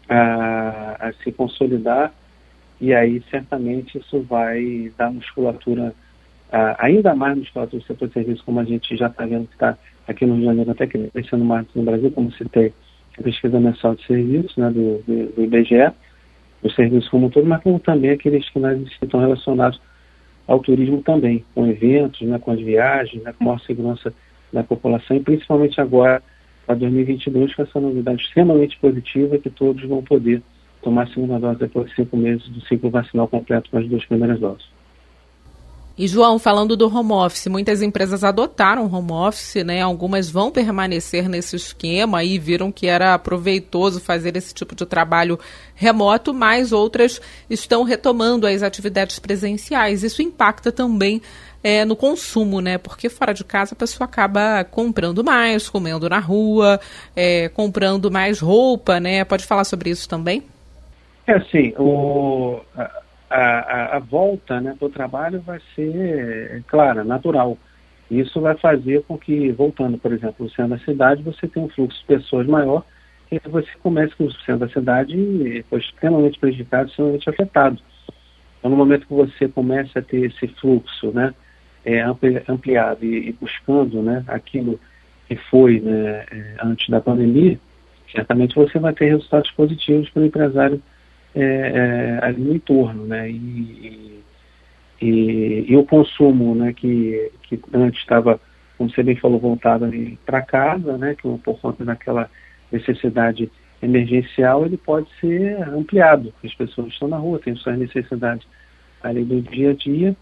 a, 0.07 1.07
a 1.07 1.13
se 1.23 1.31
consolidar. 1.31 2.13
E 2.79 2.93
aí 2.93 3.23
certamente 3.29 3.97
isso 3.97 4.21
vai 4.21 4.91
dar 4.97 5.11
musculatura, 5.11 5.93
ainda 6.79 7.15
mais 7.15 7.37
musculatura 7.37 7.81
do 7.81 7.85
setor 7.85 8.07
de 8.07 8.13
serviço, 8.15 8.43
como 8.43 8.59
a 8.59 8.63
gente 8.63 8.95
já 8.97 9.07
está 9.07 9.25
vendo 9.25 9.47
que 9.47 9.53
está 9.53 9.77
aqui 10.07 10.25
no 10.25 10.33
Rio 10.33 10.41
de 10.41 10.47
Janeiro, 10.47 10.71
até 10.71 10.87
crescendo 10.87 11.45
mais 11.45 11.65
no 11.75 11.83
Brasil, 11.83 12.11
como 12.11 12.31
citei, 12.33 12.73
a 13.19 13.21
pesquisa 13.21 13.59
mensal 13.59 13.95
de 13.95 14.05
serviços 14.05 14.57
né, 14.57 14.69
do, 14.69 15.03
do, 15.03 15.35
do 15.35 15.43
IBGE, 15.43 15.91
os 16.63 16.75
serviços 16.75 17.09
como 17.09 17.27
um 17.27 17.29
todo, 17.29 17.47
mas 17.47 17.61
como 17.63 17.79
também 17.79 18.11
aqueles 18.11 18.47
que 18.49 18.59
nós 18.59 18.79
estão 19.01 19.19
relacionados 19.19 19.79
ao 20.47 20.59
turismo 20.59 21.01
também, 21.01 21.43
com 21.55 21.67
eventos, 21.67 22.21
né, 22.21 22.37
com 22.39 22.51
as 22.51 22.59
viagens, 22.59 23.23
né, 23.23 23.33
com 23.33 23.45
maior 23.45 23.59
segurança 23.61 24.13
da 24.51 24.63
população 24.63 25.17
e 25.17 25.21
principalmente 25.21 25.79
agora, 25.79 26.21
para 26.65 26.75
2022, 26.75 27.55
com 27.55 27.63
essa 27.63 27.79
novidade 27.79 28.21
extremamente 28.21 28.77
positiva 28.79 29.37
que 29.37 29.49
todos 29.49 29.83
vão 29.87 30.03
poder 30.03 30.41
tomar 30.81 31.03
a 31.03 31.07
segunda 31.07 31.39
dose 31.39 31.59
depois 31.59 31.89
de 31.89 31.95
cinco 31.95 32.17
meses 32.17 32.47
do 32.49 32.61
ciclo 32.65 32.89
vacinal 32.89 33.27
completo 33.27 33.69
com 33.69 33.77
as 33.77 33.87
duas 33.87 34.05
primeiras 34.05 34.39
doses. 34.39 34.65
E 36.01 36.07
João, 36.07 36.39
falando 36.39 36.75
do 36.75 36.87
home 36.91 37.11
office, 37.11 37.45
muitas 37.45 37.83
empresas 37.83 38.23
adotaram 38.23 38.91
home 38.91 39.11
office, 39.11 39.63
né? 39.63 39.83
Algumas 39.83 40.31
vão 40.31 40.49
permanecer 40.49 41.29
nesse 41.29 41.55
esquema 41.55 42.23
e 42.23 42.39
viram 42.39 42.71
que 42.71 42.87
era 42.87 43.19
proveitoso 43.19 44.01
fazer 44.01 44.35
esse 44.35 44.51
tipo 44.51 44.73
de 44.73 44.83
trabalho 44.83 45.39
remoto, 45.75 46.33
mas 46.33 46.71
outras 46.71 47.21
estão 47.47 47.83
retomando 47.83 48.47
as 48.47 48.63
atividades 48.63 49.19
presenciais. 49.19 50.01
Isso 50.01 50.23
impacta 50.23 50.71
também 50.71 51.21
é, 51.63 51.85
no 51.85 51.95
consumo, 51.95 52.61
né? 52.61 52.79
Porque 52.79 53.07
fora 53.07 53.31
de 53.31 53.43
casa 53.43 53.75
a 53.75 53.77
pessoa 53.77 54.05
acaba 54.05 54.63
comprando 54.63 55.23
mais, 55.23 55.69
comendo 55.69 56.09
na 56.09 56.17
rua, 56.17 56.79
é, 57.15 57.47
comprando 57.49 58.09
mais 58.09 58.39
roupa, 58.39 58.99
né? 58.99 59.23
Pode 59.23 59.45
falar 59.45 59.65
sobre 59.65 59.91
isso 59.91 60.09
também? 60.09 60.41
É 61.27 61.33
assim, 61.33 61.75
o, 61.77 62.59
a, 63.35 63.97
a, 63.97 63.99
volta 63.99 64.59
né, 64.59 64.75
para 64.77 64.87
o 64.87 64.91
trabalho 64.91 65.41
vai 65.41 65.59
ser, 65.75 65.95
é, 65.95 66.61
clara, 66.67 67.03
natural. 67.03 67.57
Isso 68.09 68.41
vai 68.41 68.55
fazer 68.57 69.03
com 69.03 69.17
que, 69.17 69.51
voltando, 69.51 69.97
por 69.97 70.11
exemplo, 70.11 70.45
no 70.45 70.49
centro 70.49 70.71
da 70.71 70.79
cidade, 70.79 71.23
você 71.23 71.47
tenha 71.47 71.65
um 71.65 71.69
fluxo 71.69 71.99
de 71.99 72.05
pessoas 72.05 72.45
maior 72.45 72.83
e 73.31 73.39
você 73.47 73.69
comece 73.81 74.13
com 74.15 74.25
o 74.25 74.31
centro 74.31 74.59
da 74.59 74.69
cidade 74.69 75.63
foi 75.69 75.79
extremamente 75.79 76.37
prejudicado, 76.37 76.89
extremamente 76.89 77.29
afetado. 77.29 77.79
Então, 78.59 78.69
no 78.69 78.77
momento 78.77 79.07
que 79.07 79.13
você 79.13 79.47
começa 79.47 79.99
a 79.99 80.01
ter 80.01 80.25
esse 80.25 80.47
fluxo 80.59 81.11
né, 81.11 81.33
é, 81.85 82.01
ampliado 82.47 83.05
e, 83.05 83.29
e 83.29 83.31
buscando 83.33 84.03
né, 84.03 84.23
aquilo 84.27 84.77
que 85.27 85.35
foi 85.35 85.79
né, 85.79 86.25
é, 86.29 86.55
antes 86.61 86.89
da 86.89 86.99
pandemia, 86.99 87.57
certamente 88.11 88.55
você 88.55 88.77
vai 88.77 88.93
ter 88.93 89.05
resultados 89.05 89.49
positivos 89.51 90.09
para 90.09 90.21
o 90.21 90.25
empresário 90.25 90.81
é, 91.35 91.43
é, 91.43 92.19
ali 92.25 92.41
no 92.41 92.55
entorno, 92.55 93.05
né? 93.05 93.29
E, 93.29 94.21
e, 95.01 95.65
e, 95.69 95.75
o 95.75 95.85
consumo, 95.85 96.55
né? 96.55 96.73
Que, 96.73 97.31
que 97.43 97.59
antes 97.73 98.01
estava, 98.01 98.39
como 98.77 98.89
você 98.89 99.03
bem 99.03 99.15
falou, 99.15 99.39
voltado 99.39 99.89
para 100.25 100.41
casa, 100.41 100.97
né? 100.97 101.15
Que 101.15 101.27
por 101.39 101.59
conta 101.59 101.85
daquela 101.85 102.29
necessidade 102.71 103.51
emergencial, 103.81 104.65
ele 104.65 104.77
pode 104.77 105.07
ser 105.19 105.61
ampliado. 105.69 106.33
As 106.43 106.53
pessoas 106.53 106.89
estão 106.89 107.07
na 107.07 107.17
rua, 107.17 107.39
têm 107.39 107.55
suas 107.55 107.77
necessidades 107.77 108.47
ali 109.01 109.23
do 109.23 109.41
dia 109.41 109.71
a 109.71 109.73
dia, 109.73 110.15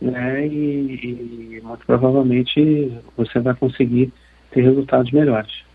né? 0.00 0.46
E, 0.46 1.56
e 1.56 1.60
muito 1.62 1.84
provavelmente 1.86 2.92
você 3.16 3.40
vai 3.40 3.54
conseguir 3.54 4.12
ter 4.50 4.62
resultados 4.62 5.10
melhores. 5.10 5.69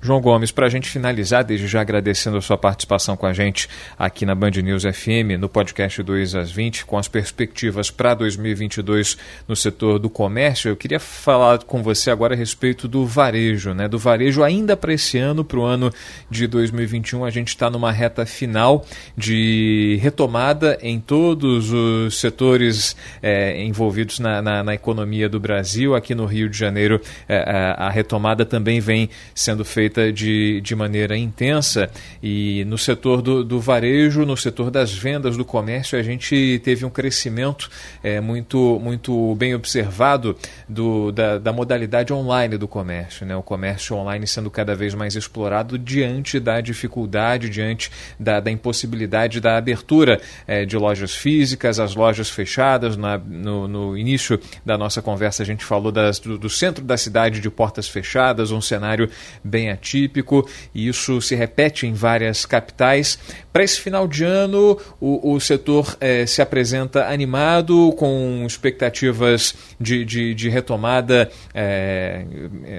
João 0.00 0.20
Gomes, 0.20 0.52
para 0.52 0.66
a 0.66 0.68
gente 0.68 0.88
finalizar, 0.88 1.42
desde 1.42 1.66
já 1.66 1.80
agradecendo 1.80 2.36
a 2.36 2.40
sua 2.40 2.56
participação 2.56 3.16
com 3.16 3.26
a 3.26 3.32
gente 3.32 3.68
aqui 3.98 4.24
na 4.24 4.32
Band 4.32 4.52
News 4.62 4.84
FM, 4.84 5.36
no 5.40 5.48
podcast 5.48 6.00
2 6.00 6.36
às 6.36 6.52
20, 6.52 6.86
com 6.86 6.96
as 6.96 7.08
perspectivas 7.08 7.90
para 7.90 8.14
2022 8.14 9.18
no 9.48 9.56
setor 9.56 9.98
do 9.98 10.08
comércio, 10.08 10.68
eu 10.68 10.76
queria 10.76 11.00
falar 11.00 11.58
com 11.64 11.82
você 11.82 12.12
agora 12.12 12.34
a 12.34 12.36
respeito 12.36 12.86
do 12.86 13.04
varejo, 13.04 13.74
né? 13.74 13.88
Do 13.88 13.98
varejo 13.98 14.44
ainda 14.44 14.76
para 14.76 14.92
esse 14.92 15.18
ano, 15.18 15.44
para 15.44 15.58
o 15.58 15.64
ano 15.64 15.92
de 16.30 16.46
2021, 16.46 17.24
a 17.24 17.30
gente 17.30 17.48
está 17.48 17.68
numa 17.68 17.90
reta 17.90 18.24
final 18.24 18.86
de 19.16 19.98
retomada 20.00 20.78
em 20.80 21.00
todos 21.00 21.72
os 21.72 22.20
setores 22.20 22.94
é, 23.20 23.60
envolvidos 23.64 24.20
na, 24.20 24.40
na, 24.40 24.62
na, 24.62 24.74
economia 24.74 25.28
do 25.28 25.40
Brasil. 25.40 25.96
Aqui 25.96 26.14
no 26.14 26.24
Rio 26.24 26.48
de 26.48 26.56
Janeiro, 26.56 27.00
é, 27.28 27.74
a 27.76 27.90
retomada 27.90 28.46
também 28.46 28.78
vem 28.78 29.10
sendo 29.34 29.64
feita 29.64 29.87
feita 29.88 30.12
de, 30.12 30.60
de 30.60 30.76
maneira 30.76 31.16
intensa 31.16 31.90
e 32.22 32.64
no 32.66 32.76
setor 32.76 33.22
do, 33.22 33.42
do 33.42 33.58
varejo, 33.58 34.24
no 34.24 34.36
setor 34.36 34.70
das 34.70 34.92
vendas, 34.92 35.36
do 35.36 35.44
comércio, 35.44 35.98
a 35.98 36.02
gente 36.02 36.60
teve 36.62 36.84
um 36.84 36.90
crescimento 36.90 37.70
é, 38.02 38.20
muito, 38.20 38.78
muito 38.82 39.34
bem 39.36 39.54
observado 39.54 40.36
do, 40.68 41.10
da, 41.10 41.38
da 41.38 41.52
modalidade 41.52 42.12
online 42.12 42.58
do 42.58 42.68
comércio, 42.68 43.24
né? 43.24 43.34
o 43.34 43.42
comércio 43.42 43.96
online 43.96 44.26
sendo 44.26 44.50
cada 44.50 44.74
vez 44.74 44.94
mais 44.94 45.16
explorado 45.16 45.78
diante 45.78 46.38
da 46.38 46.60
dificuldade, 46.60 47.48
diante 47.48 47.90
da, 48.20 48.40
da 48.40 48.50
impossibilidade 48.50 49.40
da 49.40 49.56
abertura 49.56 50.20
é, 50.46 50.66
de 50.66 50.76
lojas 50.76 51.14
físicas, 51.14 51.80
as 51.80 51.94
lojas 51.94 52.28
fechadas. 52.28 52.96
Na, 52.96 53.16
no, 53.16 53.66
no 53.66 53.96
início 53.96 54.38
da 54.64 54.76
nossa 54.76 55.00
conversa, 55.00 55.42
a 55.42 55.46
gente 55.46 55.64
falou 55.64 55.90
das, 55.90 56.18
do, 56.18 56.36
do 56.36 56.50
centro 56.50 56.84
da 56.84 56.96
cidade 56.96 57.40
de 57.40 57.50
portas 57.50 57.88
fechadas, 57.88 58.50
um 58.50 58.60
cenário 58.60 59.08
bem 59.42 59.70
atípico, 59.78 60.48
e 60.74 60.88
isso 60.88 61.20
se 61.20 61.34
repete 61.34 61.86
em 61.86 61.94
várias 61.94 62.44
capitais. 62.44 63.18
Para 63.52 63.62
esse 63.62 63.80
final 63.80 64.06
de 64.06 64.24
ano, 64.24 64.78
o, 65.00 65.34
o 65.34 65.40
setor 65.40 65.96
eh, 66.00 66.26
se 66.26 66.42
apresenta 66.42 67.08
animado, 67.08 67.92
com 67.96 68.44
expectativas 68.46 69.54
de, 69.80 70.04
de, 70.04 70.34
de 70.34 70.48
retomada 70.48 71.30
eh, 71.54 72.24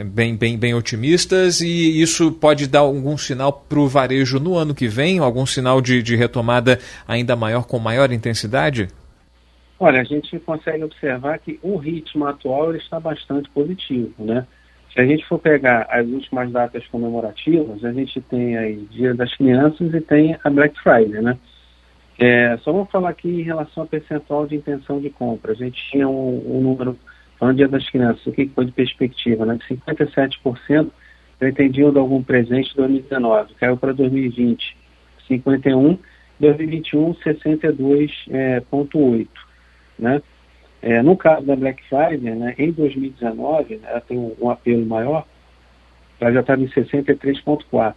bem, 0.06 0.36
bem, 0.36 0.58
bem 0.58 0.74
otimistas, 0.74 1.62
e 1.62 2.02
isso 2.02 2.32
pode 2.32 2.68
dar 2.68 2.80
algum 2.80 3.18
sinal 3.18 3.52
para 3.52 3.80
o 3.80 3.88
varejo 3.88 4.40
no 4.40 4.56
ano 4.56 4.76
que 4.76 4.88
vem, 4.88 5.20
algum 5.20 5.46
sinal 5.46 5.82
de, 5.82 6.04
de 6.04 6.16
retomada 6.16 6.80
ainda 7.08 7.36
maior, 7.36 7.66
com 7.66 7.80
maior 7.80 8.12
intensidade? 8.12 8.90
Olha, 9.80 10.02
a 10.02 10.04
gente 10.04 10.38
consegue 10.40 10.84
observar 10.84 11.40
que 11.40 11.58
o 11.64 11.78
ritmo 11.78 12.26
atual 12.26 12.76
está 12.76 13.00
bastante 13.00 13.50
positivo, 13.52 14.14
né? 14.20 14.46
Se 14.94 15.00
a 15.00 15.06
gente 15.06 15.26
for 15.26 15.40
pegar 15.40 15.88
as 15.90 16.06
últimas 16.08 16.52
datas 16.52 16.86
comemorativas, 16.88 17.86
a 17.86 17.94
gente 17.94 18.20
tem 18.22 18.58
aí 18.58 18.88
Dia 18.90 19.14
das 19.14 19.36
Crianças 19.36 19.94
e 19.94 20.02
tem 20.02 20.36
a 20.44 20.50
Black 20.50 20.82
Friday, 20.82 21.22
né? 21.22 21.38
É, 22.18 22.58
só 22.58 22.74
vamos 22.74 22.90
falar 22.92 23.10
aqui 23.10 23.30
em 23.30 23.44
relação 23.44 23.84
ao 23.84 23.90
percentual 23.90 24.48
de 24.48 24.56
intenção 24.56 25.00
de 25.00 25.10
compra. 25.10 25.54
A 25.54 25.56
gente 25.56 25.82
tinha 25.90 26.08
um, 26.08 26.58
um 26.58 26.62
número, 26.62 26.98
falando 27.38 27.58
Dia 27.58 27.68
das 27.68 27.90
Crianças, 27.90 28.26
o 28.26 28.32
que 28.32 28.48
foi 28.48 28.66
de 28.66 28.72
perspectiva, 28.72 29.46
né? 29.46 29.58
57% 29.70 30.90
pretendiam 31.38 31.94
dar 31.94 32.02
algum 32.02 32.22
presente 32.22 32.74
em 32.74 32.76
2019, 32.76 33.54
caiu 33.56 33.78
para 33.78 33.94
2020, 33.94 34.76
51%, 35.30 35.98
2021, 36.40 37.14
62,8%, 37.14 39.28
né? 39.98 40.22
É, 40.82 41.02
no 41.02 41.18
caso 41.18 41.46
da 41.46 41.56
Black 41.56 41.84
Friday, 41.90 42.36
né, 42.36 42.56
em 42.58 42.72
2019, 42.72 43.76
né, 43.78 43.88
ela 43.90 44.02
tem 44.02 44.18
um, 44.18 44.34
um 44.40 44.50
apelo 44.50 44.86
maior, 44.86 45.26
ela 46.20 46.32
já 46.32 46.40
estava 46.40 46.62
em 46.62 46.68
63,4. 46.68 47.96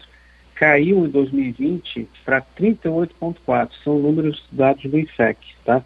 Caiu 0.55 1.07
em 1.07 1.09
2020 1.09 2.09
para 2.25 2.41
38,4. 2.41 3.71
São 3.83 3.99
números 3.99 4.45
dados 4.53 4.83
do 4.85 4.99
IFEC, 4.99 5.39
tá? 5.65 5.85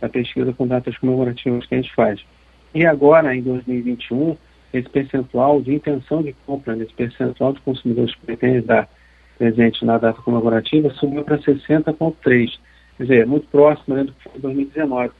A 0.00 0.08
pesquisa 0.08 0.52
com 0.52 0.66
datas 0.66 0.96
comemorativas 0.98 1.66
que 1.66 1.74
a 1.74 1.78
gente 1.78 1.94
faz. 1.94 2.24
E 2.74 2.86
agora, 2.86 3.34
em 3.34 3.42
2021, 3.42 4.36
esse 4.72 4.88
percentual 4.88 5.60
de 5.60 5.74
intenção 5.74 6.22
de 6.22 6.32
compra, 6.46 6.76
esse 6.76 6.92
percentual 6.92 7.52
de 7.52 7.60
consumidores 7.60 8.14
que 8.14 8.26
pretendem 8.26 8.62
dar 8.62 8.88
presente 9.38 9.84
na 9.84 9.98
data 9.98 10.20
comemorativa, 10.22 10.90
subiu 10.90 11.22
para 11.22 11.38
60,3. 11.38 12.58
Quer 12.96 13.02
dizer, 13.02 13.22
é 13.22 13.26
muito 13.26 13.46
próximo 13.48 13.94
né, 13.94 14.04
do 14.04 14.12
que 14.12 14.28
foi 14.28 14.40
2019. 14.40 15.12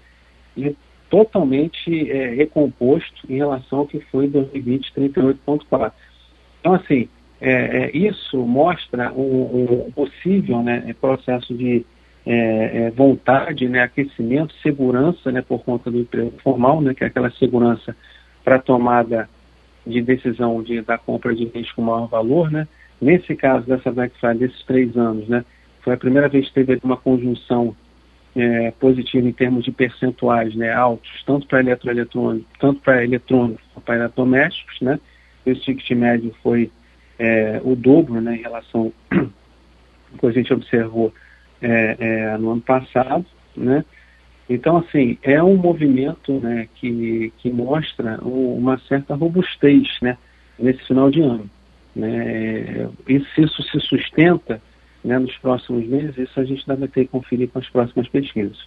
E 0.56 0.76
totalmente 1.14 2.10
é, 2.10 2.34
recomposto 2.34 3.24
em 3.30 3.36
relação 3.36 3.78
ao 3.78 3.86
que 3.86 4.00
foi 4.10 4.26
em 4.26 4.30
2020, 4.30 4.92
38,4. 4.92 5.92
Então, 6.58 6.74
assim, 6.74 7.08
é, 7.40 7.52
é, 7.52 7.96
isso 7.96 8.38
mostra 8.38 9.12
um 9.12 9.92
possível 9.94 10.60
né, 10.60 10.92
processo 11.00 11.54
de 11.54 11.86
é, 12.26 12.86
é, 12.86 12.90
vontade, 12.90 13.68
né, 13.68 13.82
aquecimento, 13.82 14.52
segurança 14.60 15.30
né, 15.30 15.40
por 15.40 15.62
conta 15.62 15.88
do 15.88 16.00
emprego 16.00 16.32
formal, 16.42 16.80
né, 16.80 16.92
que 16.94 17.04
é 17.04 17.06
aquela 17.06 17.30
segurança 17.30 17.94
para 18.42 18.58
tomada 18.58 19.30
de 19.86 20.02
decisão 20.02 20.64
de, 20.64 20.82
da 20.82 20.98
compra 20.98 21.32
de 21.32 21.46
bens 21.46 21.70
com 21.70 21.82
maior 21.82 22.08
valor. 22.08 22.50
Né. 22.50 22.66
Nesse 23.00 23.36
caso 23.36 23.64
dessa 23.68 23.92
Black 23.92 24.18
Friday, 24.18 24.48
desses 24.48 24.64
três 24.64 24.96
anos, 24.96 25.28
né, 25.28 25.44
foi 25.82 25.94
a 25.94 25.98
primeira 25.98 26.28
vez 26.28 26.48
que 26.48 26.54
teve 26.54 26.80
uma 26.82 26.96
conjunção 26.96 27.76
é, 28.36 28.70
positiva 28.72 29.26
em 29.26 29.32
termos 29.32 29.64
de 29.64 29.70
percentuais 29.70 30.54
né, 30.54 30.72
altos, 30.72 31.22
tanto 31.24 31.46
para 31.46 31.60
eletroeletrônico, 31.60 32.48
tanto 32.58 32.80
para 32.80 33.04
eletrônicos 33.04 33.64
quanto 33.72 33.84
para 33.84 33.96
eletrodomésticos. 33.96 34.80
Né. 34.80 34.98
Esse 35.46 35.60
ticket 35.60 35.90
médio 35.92 36.34
foi 36.42 36.70
é, 37.18 37.60
o 37.62 37.76
dobro 37.76 38.20
né, 38.20 38.36
em 38.36 38.42
relação 38.42 38.92
ao 39.10 39.28
que 40.18 40.26
a 40.26 40.32
gente 40.32 40.52
observou 40.52 41.12
é, 41.62 41.96
é, 41.98 42.38
no 42.38 42.50
ano 42.52 42.60
passado, 42.60 43.24
né? 43.56 43.84
Então, 44.48 44.76
assim, 44.76 45.16
é 45.22 45.42
um 45.42 45.56
movimento 45.56 46.38
né, 46.40 46.68
que, 46.74 47.32
que 47.38 47.50
mostra 47.50 48.18
uma 48.20 48.78
certa 48.80 49.14
robustez 49.14 49.88
né, 50.02 50.18
nesse 50.58 50.84
final 50.84 51.10
de 51.10 51.22
ano. 51.22 51.48
Né? 51.96 52.90
E 53.08 53.20
se 53.20 53.42
isso 53.42 53.62
se 53.62 53.80
sustenta 53.80 54.60
né, 55.04 55.18
nos 55.18 55.36
próximos 55.38 55.86
meses, 55.86 56.16
isso 56.16 56.40
a 56.40 56.44
gente 56.44 56.66
deve 56.66 56.88
ter 56.88 57.04
que 57.04 57.10
conferir 57.10 57.48
com 57.50 57.58
as 57.58 57.68
próximas 57.68 58.08
pesquisas. 58.08 58.66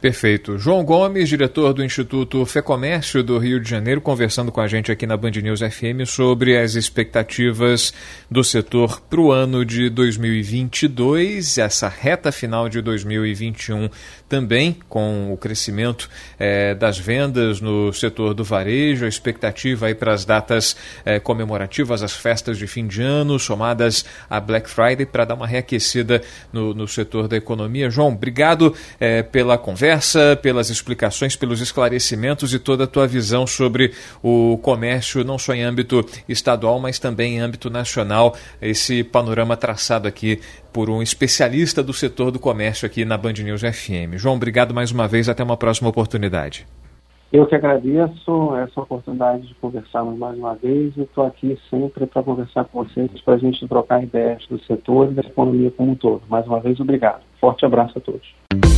Perfeito. 0.00 0.56
João 0.56 0.84
Gomes, 0.84 1.28
diretor 1.28 1.74
do 1.74 1.82
Instituto 1.82 2.46
Fecomércio 2.46 3.20
do 3.20 3.36
Rio 3.36 3.58
de 3.58 3.68
Janeiro, 3.68 4.00
conversando 4.00 4.52
com 4.52 4.60
a 4.60 4.68
gente 4.68 4.92
aqui 4.92 5.08
na 5.08 5.16
Band 5.16 5.32
News 5.32 5.58
FM 5.58 6.06
sobre 6.06 6.56
as 6.56 6.76
expectativas 6.76 7.92
do 8.30 8.44
setor 8.44 9.00
para 9.00 9.20
o 9.20 9.32
ano 9.32 9.64
de 9.64 9.90
2022, 9.90 11.58
essa 11.58 11.88
reta 11.88 12.30
final 12.30 12.68
de 12.68 12.80
2021 12.80 13.88
também, 14.28 14.76
com 14.88 15.32
o 15.32 15.36
crescimento 15.36 16.08
eh, 16.38 16.76
das 16.76 16.96
vendas 16.96 17.60
no 17.60 17.92
setor 17.92 18.34
do 18.34 18.44
varejo, 18.44 19.04
a 19.04 19.08
expectativa 19.08 19.86
aí 19.86 19.96
para 19.96 20.12
as 20.12 20.24
datas 20.24 20.76
eh, 21.04 21.18
comemorativas, 21.18 22.04
as 22.04 22.12
festas 22.12 22.56
de 22.56 22.68
fim 22.68 22.86
de 22.86 23.02
ano, 23.02 23.36
somadas 23.36 24.04
a 24.30 24.38
Black 24.38 24.70
Friday, 24.70 25.06
para 25.06 25.24
dar 25.24 25.34
uma 25.34 25.46
reaquecida 25.46 26.22
no, 26.52 26.72
no, 26.72 26.86
setor 26.86 27.26
da 27.26 27.36
economia. 27.36 27.90
João, 27.90 28.12
obrigado 28.12 28.72
eh, 29.00 29.24
pela 29.24 29.58
conversa 29.58 29.87
conversa, 29.88 30.38
pelas 30.42 30.68
explicações, 30.68 31.34
pelos 31.34 31.62
esclarecimentos 31.62 32.52
e 32.52 32.58
toda 32.58 32.84
a 32.84 32.86
tua 32.86 33.06
visão 33.06 33.46
sobre 33.46 33.92
o 34.22 34.58
comércio, 34.58 35.24
não 35.24 35.38
só 35.38 35.54
em 35.54 35.62
âmbito 35.62 36.04
estadual, 36.28 36.78
mas 36.78 36.98
também 36.98 37.36
em 37.36 37.40
âmbito 37.40 37.70
nacional. 37.70 38.34
Esse 38.60 39.02
panorama 39.02 39.56
traçado 39.56 40.06
aqui 40.06 40.40
por 40.74 40.90
um 40.90 41.00
especialista 41.00 41.82
do 41.82 41.94
setor 41.94 42.30
do 42.30 42.38
comércio 42.38 42.84
aqui 42.84 43.02
na 43.06 43.16
Band 43.16 43.32
News 43.42 43.62
FM. 43.62 44.16
João, 44.16 44.34
obrigado 44.34 44.74
mais 44.74 44.92
uma 44.92 45.08
vez. 45.08 45.26
Até 45.26 45.42
uma 45.42 45.56
próxima 45.56 45.88
oportunidade. 45.88 46.66
Eu 47.32 47.46
que 47.46 47.54
agradeço 47.54 48.56
essa 48.56 48.82
oportunidade 48.82 49.46
de 49.46 49.54
conversarmos 49.54 50.18
mais 50.18 50.36
uma 50.36 50.54
vez 50.54 50.94
e 50.98 51.02
estou 51.02 51.24
aqui 51.24 51.58
sempre 51.70 52.04
para 52.04 52.22
conversar 52.22 52.64
com 52.66 52.84
vocês, 52.84 53.10
para 53.22 53.34
a 53.34 53.38
gente 53.38 53.66
trocar 53.66 54.02
ideias 54.02 54.46
do 54.48 54.62
setor 54.64 55.10
e 55.10 55.14
da 55.14 55.22
economia 55.22 55.70
como 55.70 55.92
um 55.92 55.94
todo. 55.94 56.20
Mais 56.28 56.46
uma 56.46 56.60
vez, 56.60 56.78
obrigado. 56.78 57.22
Forte 57.40 57.64
abraço 57.64 57.96
a 57.96 58.00
todos. 58.02 58.77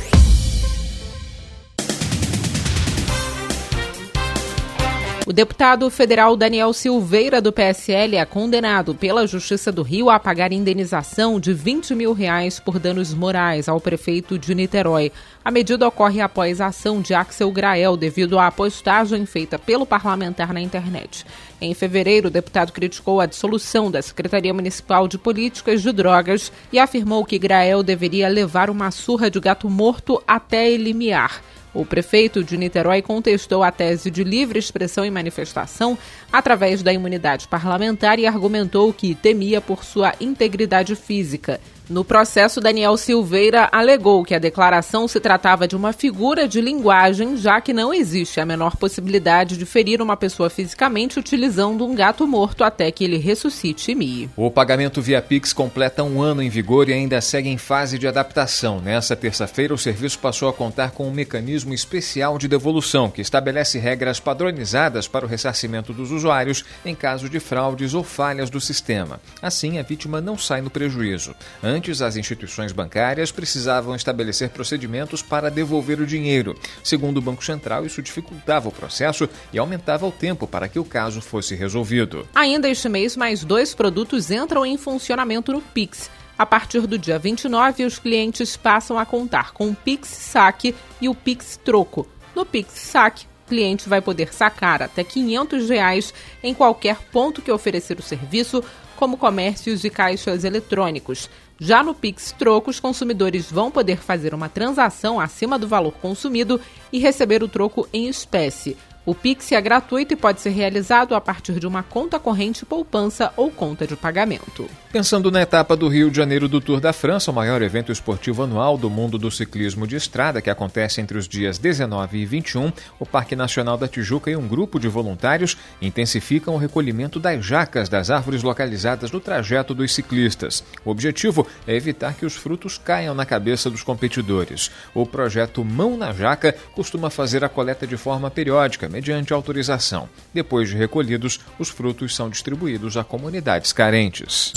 O 5.23 5.31
deputado 5.31 5.87
federal 5.91 6.35
Daniel 6.35 6.73
Silveira, 6.73 7.39
do 7.39 7.53
PSL, 7.53 8.15
é 8.15 8.25
condenado 8.25 8.95
pela 8.95 9.27
Justiça 9.27 9.71
do 9.71 9.83
Rio 9.83 10.09
a 10.09 10.19
pagar 10.19 10.51
indenização 10.51 11.39
de 11.39 11.53
20 11.53 11.93
mil 11.93 12.11
reais 12.11 12.59
por 12.59 12.79
danos 12.79 13.13
morais 13.13 13.69
ao 13.69 13.79
prefeito 13.79 14.39
de 14.39 14.55
Niterói. 14.55 15.11
A 15.45 15.51
medida 15.51 15.87
ocorre 15.87 16.21
após 16.21 16.59
a 16.59 16.67
ação 16.67 17.01
de 17.01 17.13
Axel 17.13 17.51
Grael 17.51 17.95
devido 17.95 18.39
à 18.39 18.51
postagem 18.51 19.27
feita 19.27 19.59
pelo 19.59 19.85
parlamentar 19.85 20.51
na 20.51 20.59
internet. 20.59 21.23
Em 21.61 21.75
fevereiro, 21.75 22.29
o 22.29 22.31
deputado 22.31 22.71
criticou 22.73 23.21
a 23.21 23.27
dissolução 23.27 23.91
da 23.91 24.01
Secretaria 24.01 24.55
Municipal 24.55 25.07
de 25.07 25.19
Políticas 25.19 25.83
de 25.83 25.91
Drogas 25.91 26.51
e 26.73 26.79
afirmou 26.79 27.23
que 27.23 27.37
Grael 27.37 27.83
deveria 27.83 28.27
levar 28.27 28.71
uma 28.71 28.89
surra 28.89 29.29
de 29.29 29.39
gato 29.39 29.69
morto 29.69 30.21
até 30.25 30.67
eliminar. 30.71 31.43
O 31.73 31.85
prefeito 31.85 32.43
de 32.43 32.57
Niterói 32.57 33.01
contestou 33.01 33.63
a 33.63 33.71
tese 33.71 34.11
de 34.11 34.23
livre 34.23 34.59
expressão 34.59 35.05
e 35.05 35.11
manifestação 35.11 35.97
através 36.31 36.83
da 36.83 36.91
imunidade 36.91 37.47
parlamentar 37.47 38.19
e 38.19 38.27
argumentou 38.27 38.91
que 38.91 39.15
temia 39.15 39.61
por 39.61 39.85
sua 39.85 40.13
integridade 40.19 40.95
física. 40.95 41.61
No 41.91 42.05
processo, 42.05 42.61
Daniel 42.61 42.95
Silveira 42.95 43.67
alegou 43.69 44.23
que 44.23 44.33
a 44.33 44.39
declaração 44.39 45.09
se 45.09 45.19
tratava 45.19 45.67
de 45.67 45.75
uma 45.75 45.91
figura 45.91 46.47
de 46.47 46.61
linguagem, 46.61 47.35
já 47.35 47.59
que 47.59 47.73
não 47.73 47.93
existe 47.93 48.39
a 48.39 48.45
menor 48.45 48.77
possibilidade 48.77 49.57
de 49.57 49.65
ferir 49.65 50.01
uma 50.01 50.15
pessoa 50.15 50.49
fisicamente 50.49 51.19
utilizando 51.19 51.85
um 51.85 51.93
gato 51.93 52.25
morto 52.25 52.63
até 52.63 52.89
que 52.91 53.03
ele 53.03 53.17
ressuscite 53.17 53.91
e 53.91 53.95
mie. 53.95 54.29
O 54.37 54.49
pagamento 54.49 55.01
via 55.01 55.21
Pix 55.21 55.51
completa 55.51 56.01
um 56.01 56.21
ano 56.21 56.41
em 56.41 56.47
vigor 56.47 56.87
e 56.87 56.93
ainda 56.93 57.19
segue 57.19 57.49
em 57.49 57.57
fase 57.57 57.99
de 57.99 58.07
adaptação. 58.07 58.79
Nessa 58.79 59.13
terça-feira, 59.13 59.73
o 59.73 59.77
serviço 59.77 60.17
passou 60.17 60.47
a 60.47 60.53
contar 60.53 60.91
com 60.91 61.05
um 61.09 61.11
mecanismo 61.11 61.73
especial 61.73 62.37
de 62.37 62.47
devolução 62.47 63.11
que 63.11 63.19
estabelece 63.19 63.77
regras 63.77 64.17
padronizadas 64.17 65.09
para 65.09 65.25
o 65.25 65.27
ressarcimento 65.27 65.91
dos 65.91 66.09
usuários 66.09 66.63
em 66.85 66.95
caso 66.95 67.27
de 67.27 67.41
fraudes 67.41 67.93
ou 67.93 68.01
falhas 68.01 68.49
do 68.49 68.61
sistema. 68.61 69.19
Assim, 69.41 69.77
a 69.77 69.83
vítima 69.83 70.21
não 70.21 70.37
sai 70.37 70.61
no 70.61 70.69
prejuízo. 70.69 71.35
Antes 71.61 71.80
Antes, 71.81 71.99
as 71.99 72.15
instituições 72.15 72.71
bancárias 72.71 73.31
precisavam 73.31 73.95
estabelecer 73.95 74.49
procedimentos 74.49 75.23
para 75.23 75.49
devolver 75.49 75.99
o 75.99 76.05
dinheiro. 76.05 76.55
Segundo 76.83 77.17
o 77.17 77.21
Banco 77.21 77.43
Central, 77.43 77.87
isso 77.87 78.03
dificultava 78.03 78.69
o 78.69 78.71
processo 78.71 79.27
e 79.51 79.57
aumentava 79.57 80.05
o 80.05 80.11
tempo 80.11 80.45
para 80.45 80.67
que 80.67 80.77
o 80.77 80.85
caso 80.85 81.21
fosse 81.21 81.55
resolvido. 81.55 82.27
Ainda 82.35 82.69
este 82.69 82.87
mês, 82.87 83.17
mais 83.17 83.43
dois 83.43 83.73
produtos 83.73 84.29
entram 84.29 84.63
em 84.63 84.77
funcionamento 84.77 85.51
no 85.51 85.59
Pix. 85.59 86.07
A 86.37 86.45
partir 86.45 86.85
do 86.85 86.99
dia 86.99 87.17
29, 87.17 87.83
os 87.83 87.97
clientes 87.97 88.55
passam 88.55 88.99
a 88.99 89.03
contar 89.03 89.51
com 89.51 89.71
o 89.71 89.75
Pix 89.75 90.07
Saque 90.07 90.75
e 91.01 91.09
o 91.09 91.15
Pix 91.15 91.59
Troco. 91.65 92.07
No 92.35 92.45
Pix 92.45 92.73
Saque, 92.73 93.25
o 93.47 93.49
cliente 93.49 93.89
vai 93.89 94.01
poder 94.01 94.31
sacar 94.31 94.83
até 94.83 95.03
500 95.03 95.67
reais 95.67 96.13
em 96.43 96.53
qualquer 96.53 96.97
ponto 97.11 97.41
que 97.41 97.51
oferecer 97.51 97.97
o 97.97 98.03
serviço, 98.03 98.63
como 98.95 99.17
comércios 99.17 99.83
e 99.83 99.89
caixas 99.89 100.43
eletrônicos. 100.43 101.27
Já 101.63 101.83
no 101.83 101.93
Pix 101.93 102.31
Troco, 102.31 102.71
os 102.71 102.79
consumidores 102.79 103.51
vão 103.51 103.69
poder 103.69 103.97
fazer 103.97 104.33
uma 104.33 104.49
transação 104.49 105.19
acima 105.19 105.59
do 105.59 105.67
valor 105.67 105.91
consumido 105.91 106.59
e 106.91 106.97
receber 106.97 107.43
o 107.43 107.47
troco 107.47 107.87
em 107.93 108.07
espécie. 108.07 108.75
O 109.05 109.13
Pix 109.13 109.51
é 109.51 109.61
gratuito 109.61 110.11
e 110.11 110.17
pode 110.17 110.41
ser 110.41 110.49
realizado 110.49 111.13
a 111.13 111.21
partir 111.21 111.59
de 111.59 111.67
uma 111.67 111.83
conta 111.83 112.19
corrente 112.19 112.65
poupança 112.65 113.31
ou 113.37 113.51
conta 113.51 113.85
de 113.85 113.95
pagamento. 113.95 114.67
Pensando 114.91 115.31
na 115.31 115.41
etapa 115.41 115.73
do 115.77 115.87
Rio 115.87 116.11
de 116.11 116.17
Janeiro 116.17 116.49
do 116.49 116.59
Tour 116.59 116.81
da 116.81 116.91
França, 116.91 117.31
o 117.31 117.33
maior 117.33 117.61
evento 117.61 117.93
esportivo 117.93 118.43
anual 118.43 118.77
do 118.77 118.89
mundo 118.89 119.17
do 119.17 119.31
ciclismo 119.31 119.87
de 119.87 119.95
estrada, 119.95 120.41
que 120.41 120.49
acontece 120.49 120.99
entre 120.99 121.17
os 121.17 121.29
dias 121.29 121.57
19 121.57 122.17
e 122.17 122.25
21, 122.25 122.73
o 122.99 123.05
Parque 123.05 123.33
Nacional 123.33 123.77
da 123.77 123.87
Tijuca 123.87 124.29
e 124.29 124.35
um 124.35 124.45
grupo 124.45 124.77
de 124.77 124.89
voluntários 124.89 125.55
intensificam 125.81 126.55
o 126.55 126.57
recolhimento 126.57 127.21
das 127.21 127.45
jacas 127.45 127.87
das 127.87 128.09
árvores 128.09 128.43
localizadas 128.43 129.09
no 129.13 129.21
trajeto 129.21 129.73
dos 129.73 129.93
ciclistas. 129.93 130.61
O 130.83 130.91
objetivo 130.91 131.47
é 131.65 131.73
evitar 131.73 132.13
que 132.13 132.25
os 132.25 132.35
frutos 132.35 132.77
caiam 132.77 133.15
na 133.15 133.25
cabeça 133.25 133.69
dos 133.69 133.83
competidores. 133.83 134.71
O 134.93 135.05
projeto 135.05 135.63
Mão 135.63 135.95
na 135.95 136.11
Jaca 136.11 136.53
costuma 136.75 137.09
fazer 137.09 137.45
a 137.45 137.49
coleta 137.49 137.87
de 137.87 137.95
forma 137.95 138.29
periódica 138.29 138.89
mediante 138.89 139.31
autorização. 139.31 140.09
Depois 140.33 140.67
de 140.67 140.75
recolhidos, 140.75 141.39
os 141.57 141.69
frutos 141.69 142.13
são 142.13 142.29
distribuídos 142.29 142.97
a 142.97 143.05
comunidades 143.05 143.71
carentes. 143.71 144.51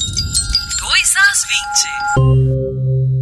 2 1.15 1.21
às 1.31 1.31
às 1.31 1.41
20. 1.47 3.14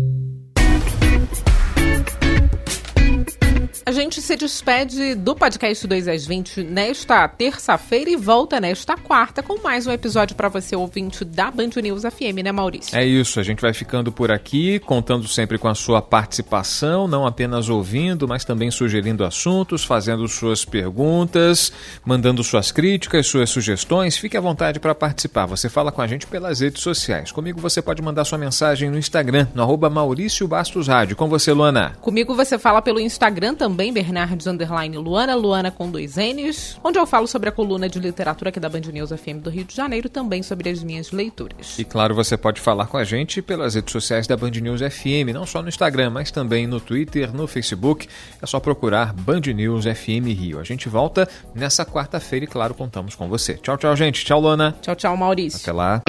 A 3.85 3.91
gente 3.91 4.23
se 4.23 4.37
despede 4.37 5.17
do 5.17 5.35
podcast 5.35 5.89
2 5.89 6.07
às 6.07 6.25
20 6.25 6.63
nesta 6.63 7.27
terça-feira 7.27 8.11
e 8.11 8.17
volta 8.17 8.61
nesta 8.61 8.97
quarta 8.97 9.43
com 9.43 9.61
mais 9.61 9.89
um 9.89 9.91
episódio 9.91 10.37
para 10.37 10.49
você, 10.49 10.77
ouvinte 10.77 11.25
da 11.25 11.51
Band 11.51 11.71
News 11.83 12.03
FM, 12.03 12.45
né, 12.45 12.53
Maurício? 12.53 12.97
É 12.97 13.05
isso, 13.05 13.41
a 13.41 13.43
gente 13.43 13.61
vai 13.61 13.75
ficando 13.75 14.13
por 14.13 14.31
aqui, 14.31 14.79
contando 14.79 15.27
sempre 15.27 15.59
com 15.59 15.67
a 15.67 15.75
sua 15.75 16.01
participação, 16.01 17.09
não 17.09 17.27
apenas 17.27 17.69
ouvindo, 17.69 18.29
mas 18.29 18.45
também 18.45 18.71
sugerindo 18.71 19.25
assuntos, 19.25 19.85
fazendo 19.85 20.29
suas 20.29 20.65
perguntas, 20.65 21.73
mandando 22.05 22.45
suas 22.45 22.71
críticas, 22.71 23.27
suas 23.27 23.51
sugestões. 23.51 24.17
Fique 24.17 24.37
à 24.37 24.41
vontade 24.41 24.79
para 24.79 24.95
participar. 24.95 25.47
Você 25.47 25.69
fala 25.69 25.91
com 25.91 26.01
a 26.01 26.07
gente 26.07 26.29
pelas 26.29 26.61
redes 26.61 26.83
sociais. 26.83 27.33
Comigo 27.33 27.61
você 27.61 27.83
pode 27.83 28.01
mandar 28.01 28.25
sua 28.25 28.39
mensagem 28.39 28.89
no 28.89 28.99
Instagram, 28.99 29.49
no 29.57 29.63
arroba 29.63 29.91
Maurício 29.91 30.47
Bastos 30.47 30.87
Rádio. 30.87 31.17
Com 31.17 31.29
você, 31.29 31.53
Luana. 31.53 31.97
Comigo 32.01 32.33
você 32.37 32.57
fala 32.57 32.81
pelo 32.81 33.01
Instagram 33.01 33.57
também 33.57 33.72
também 33.73 33.91
Bernardes 33.91 34.47
Underline 34.47 34.99
Luana, 34.99 35.35
Luana 35.35 35.71
com 35.71 35.91
dois 35.91 36.17
N's, 36.17 36.79
onde 36.85 36.99
eu 36.99 37.07
falo 37.07 37.27
sobre 37.27 37.49
a 37.49 37.53
coluna 37.53 37.89
de 37.89 37.99
literatura 37.99 38.51
aqui 38.51 38.61
da 38.61 38.69
Band 38.69 38.83
News 38.93 39.09
FM 39.09 39.41
do 39.43 39.49
Rio 39.49 39.65
de 39.65 39.75
Janeiro, 39.75 40.11
também 40.11 40.43
sobre 40.43 40.69
as 40.69 40.85
minhas 40.85 41.11
leituras. 41.11 41.79
E 41.79 41.85
claro, 41.85 42.15
você 42.15 42.37
pode 42.37 42.61
falar 42.61 42.87
com 42.87 42.99
a 42.99 43.05
gente 43.05 43.41
pelas 43.41 43.75
redes 43.75 43.91
sociais 43.91 44.27
da 44.27 44.37
Band 44.37 44.51
News 44.51 44.83
FM, 44.83 45.33
não 45.33 45.47
só 45.47 45.63
no 45.63 45.71
Instagram, 45.71 46.11
mas 46.11 46.31
também 46.31 46.67
no 46.67 46.81
Twitter, 46.81 47.35
no 47.35 47.47
Facebook. 47.47 48.07
É 48.43 48.47
só 48.47 48.61
procurar 48.61 49.15
Band 49.15 49.41
News 49.55 49.87
FM 49.87 50.27
Rio. 50.39 50.61
A 50.61 50.65
gente 50.65 50.87
volta 50.87 51.27
nessa 51.55 51.87
quarta-feira 51.87 52.45
e, 52.45 52.49
claro, 52.49 52.75
contamos 52.75 53.15
com 53.15 53.27
você. 53.27 53.55
Tchau, 53.55 53.79
tchau, 53.79 53.97
gente. 53.97 54.23
Tchau, 54.23 54.39
Luana. 54.39 54.77
Tchau, 54.83 54.95
tchau, 54.95 55.17
Maurício. 55.17 55.61
Até 55.63 55.73
lá. 55.73 56.03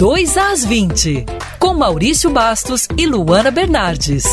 2 0.00 0.38
às 0.38 0.64
20, 0.64 1.26
com 1.58 1.74
Maurício 1.74 2.30
Bastos 2.30 2.88
e 2.96 3.04
Luana 3.04 3.50
Bernardes. 3.50 4.24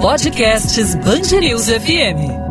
Podcasts 0.00 0.96
News 1.38 1.66
FM. 1.66 2.49